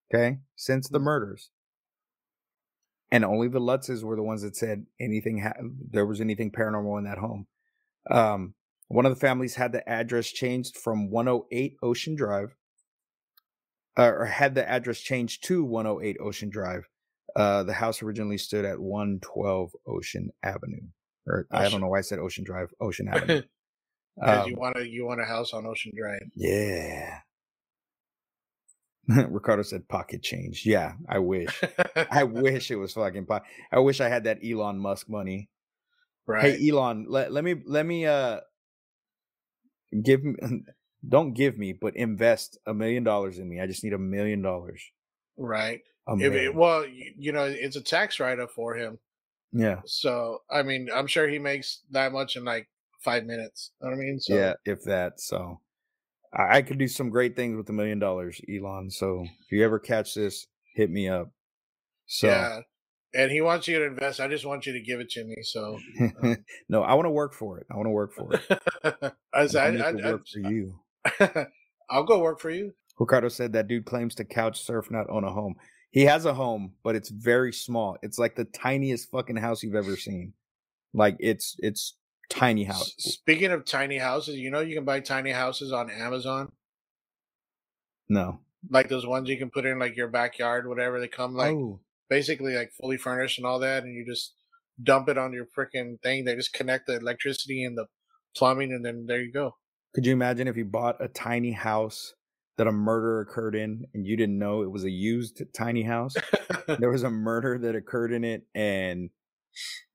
[0.09, 0.37] Okay?
[0.55, 1.49] Since the murders.
[3.11, 5.61] And only the Lutzes were the ones that said anything ha-
[5.91, 7.47] there was anything paranormal in that home.
[8.09, 8.53] Um,
[8.87, 12.55] one of the families had the address changed from 108 Ocean Drive,
[13.97, 16.87] uh, or had the address changed to 108 Ocean Drive.
[17.35, 20.87] Uh, the house originally stood at 112 Ocean Avenue.
[21.25, 23.41] Or I don't know why I said Ocean Drive, Ocean Avenue.
[24.15, 26.21] Because you Um, want a you want a house on Ocean Drive.
[26.35, 27.21] yeah.
[29.07, 30.63] Ricardo said pocket change.
[30.67, 31.59] Yeah, I wish.
[32.11, 33.41] I wish it was fucking po-
[33.71, 35.49] I wish I had that Elon Musk money.
[36.27, 36.57] right.
[36.57, 38.41] Hey Elon, let, let me let me uh
[40.03, 40.35] give me
[41.07, 43.59] don't give me, but invest a million dollars in me.
[43.59, 44.81] I just need a million dollars.
[45.37, 45.81] right.
[46.05, 48.99] If it, well, you, you know, it's a tax write off for him.
[49.53, 49.81] yeah.
[49.85, 52.67] So I mean, I'm sure he makes that much in like
[52.99, 53.71] five minutes.
[53.81, 54.19] You know what I mean?
[54.19, 55.21] So yeah, if that.
[55.21, 55.61] So
[56.33, 58.89] I, I could do some great things with a million dollars, Elon.
[58.89, 61.31] So if you ever catch this, hit me up.
[62.05, 62.59] So yeah.
[63.15, 64.19] And he wants you to invest.
[64.19, 65.35] I just want you to give it to me.
[65.43, 65.79] So
[66.23, 66.35] uh
[66.67, 67.67] no, I want to work for it.
[67.71, 68.41] I want to work for it.
[69.33, 70.79] I I, it I, work for you.
[71.89, 72.73] I'll go work for you.
[72.99, 75.55] Ricardo said that dude claims to couch surf, not own a home.
[75.91, 77.97] He has a home, but it's very small.
[78.01, 80.33] It's like the tiniest fucking house you've ever seen.
[80.93, 81.95] Like it's it's
[82.29, 82.93] tiny house.
[82.97, 86.51] Speaking of tiny houses, you know you can buy tiny houses on Amazon.
[88.09, 88.39] No.
[88.69, 90.99] Like those ones you can put in like your backyard, whatever.
[90.99, 91.79] They come like oh,
[92.09, 94.33] basically like fully furnished and all that, and you just
[94.81, 96.25] dump it on your freaking thing.
[96.25, 97.85] They just connect the electricity and the
[98.35, 99.55] plumbing, and then there you go.
[99.93, 102.13] Could you imagine if you bought a tiny house
[102.57, 106.15] that a murder occurred in and you didn't know it was a used tiny house?
[106.79, 109.09] there was a murder that occurred in it and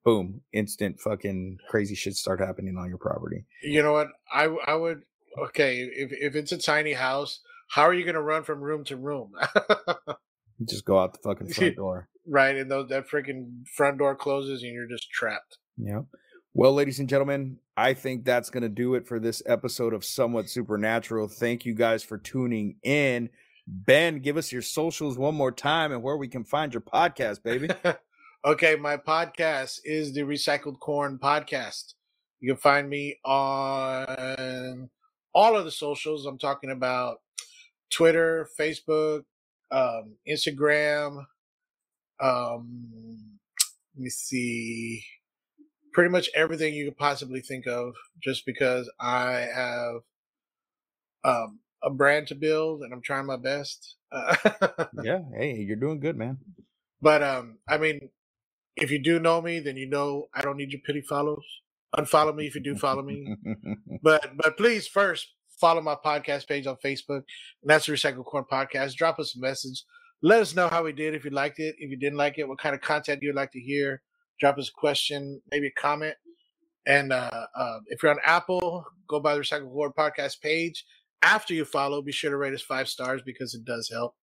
[0.04, 3.44] boom, instant fucking crazy shit start happening on your property.
[3.62, 4.08] you know what?
[4.32, 5.02] I I would
[5.46, 7.40] okay if if it's a tiny house,
[7.70, 9.32] how are you gonna run from room to room?
[10.68, 12.08] Just go out the fucking front door.
[12.26, 15.58] right, and those that freaking front door closes and you're just trapped.
[15.76, 16.04] Yep.
[16.58, 20.04] Well, ladies and gentlemen, I think that's going to do it for this episode of
[20.04, 21.28] Somewhat Supernatural.
[21.28, 23.30] Thank you guys for tuning in.
[23.64, 27.44] Ben, give us your socials one more time and where we can find your podcast,
[27.44, 27.68] baby.
[28.44, 31.94] okay, my podcast is the Recycled Corn Podcast.
[32.40, 34.90] You can find me on
[35.32, 36.26] all of the socials.
[36.26, 37.18] I'm talking about
[37.88, 39.22] Twitter, Facebook,
[39.70, 41.24] um, Instagram.
[42.20, 43.38] Um,
[43.94, 45.04] let me see.
[45.98, 47.92] Pretty much everything you could possibly think of,
[48.22, 49.94] just because I have
[51.24, 53.96] um, a brand to build and I'm trying my best.
[55.02, 55.22] yeah.
[55.36, 56.38] Hey, you're doing good, man.
[57.02, 58.10] But um, I mean,
[58.76, 61.42] if you do know me, then you know I don't need your pity follows.
[61.96, 63.34] Unfollow me if you do follow me.
[64.00, 67.24] But but please first follow my podcast page on Facebook.
[67.62, 68.94] And that's the Recycle Corn Podcast.
[68.94, 69.82] Drop us a message.
[70.22, 71.16] Let us know how we did.
[71.16, 73.50] If you liked it, if you didn't like it, what kind of content you'd like
[73.50, 74.00] to hear.
[74.40, 76.14] Drop us a question, maybe a comment.
[76.86, 80.84] And uh, uh, if you're on Apple, go by the Recycle Corn Podcast page.
[81.22, 84.14] After you follow, be sure to rate us five stars because it does help.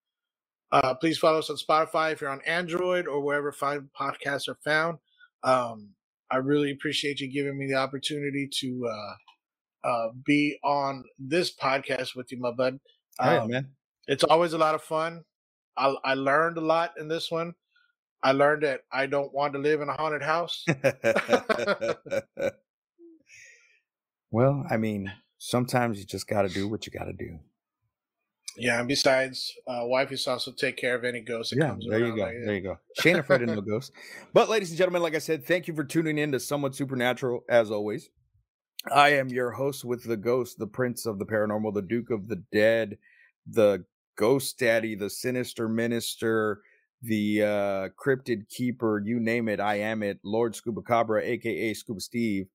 [0.71, 4.57] Uh, please follow us on Spotify if you're on Android or wherever fine podcasts are
[4.63, 4.97] found.
[5.43, 5.89] Um,
[6.31, 12.15] I really appreciate you giving me the opportunity to uh, uh, be on this podcast
[12.15, 12.79] with you, my bud.
[13.19, 13.69] All right, Um, man.
[14.07, 15.23] it's always a lot of fun.
[15.77, 17.53] I, I learned a lot in this one.
[18.23, 20.65] I learned that I don't want to live in a haunted house.
[24.31, 27.39] well, I mean, sometimes you just got to do what you got to do.
[28.57, 31.85] yeah, and besides, uh, wife is also take care of any ghost that Yeah, comes
[31.89, 32.23] there you go.
[32.23, 32.33] like.
[32.45, 32.77] There you go.
[32.99, 33.91] Shane afraid of no ghosts.
[34.33, 37.43] But ladies and gentlemen, like I said, thank you for tuning in to Somewhat Supernatural
[37.49, 38.09] as always.
[38.91, 42.27] I am your host with the ghost, the prince of the paranormal, the duke of
[42.27, 42.97] the dead,
[43.47, 43.83] the
[44.15, 46.61] ghost daddy, the sinister minister,
[47.01, 51.99] the uh cryptid keeper, you name it, I am it, Lord Scuba Cabra, aka Scuba
[51.99, 52.47] Steve.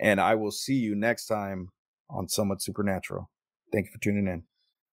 [0.00, 1.68] And I will see you next time
[2.10, 3.30] on Somewhat Supernatural.
[3.72, 4.44] Thank you for tuning in.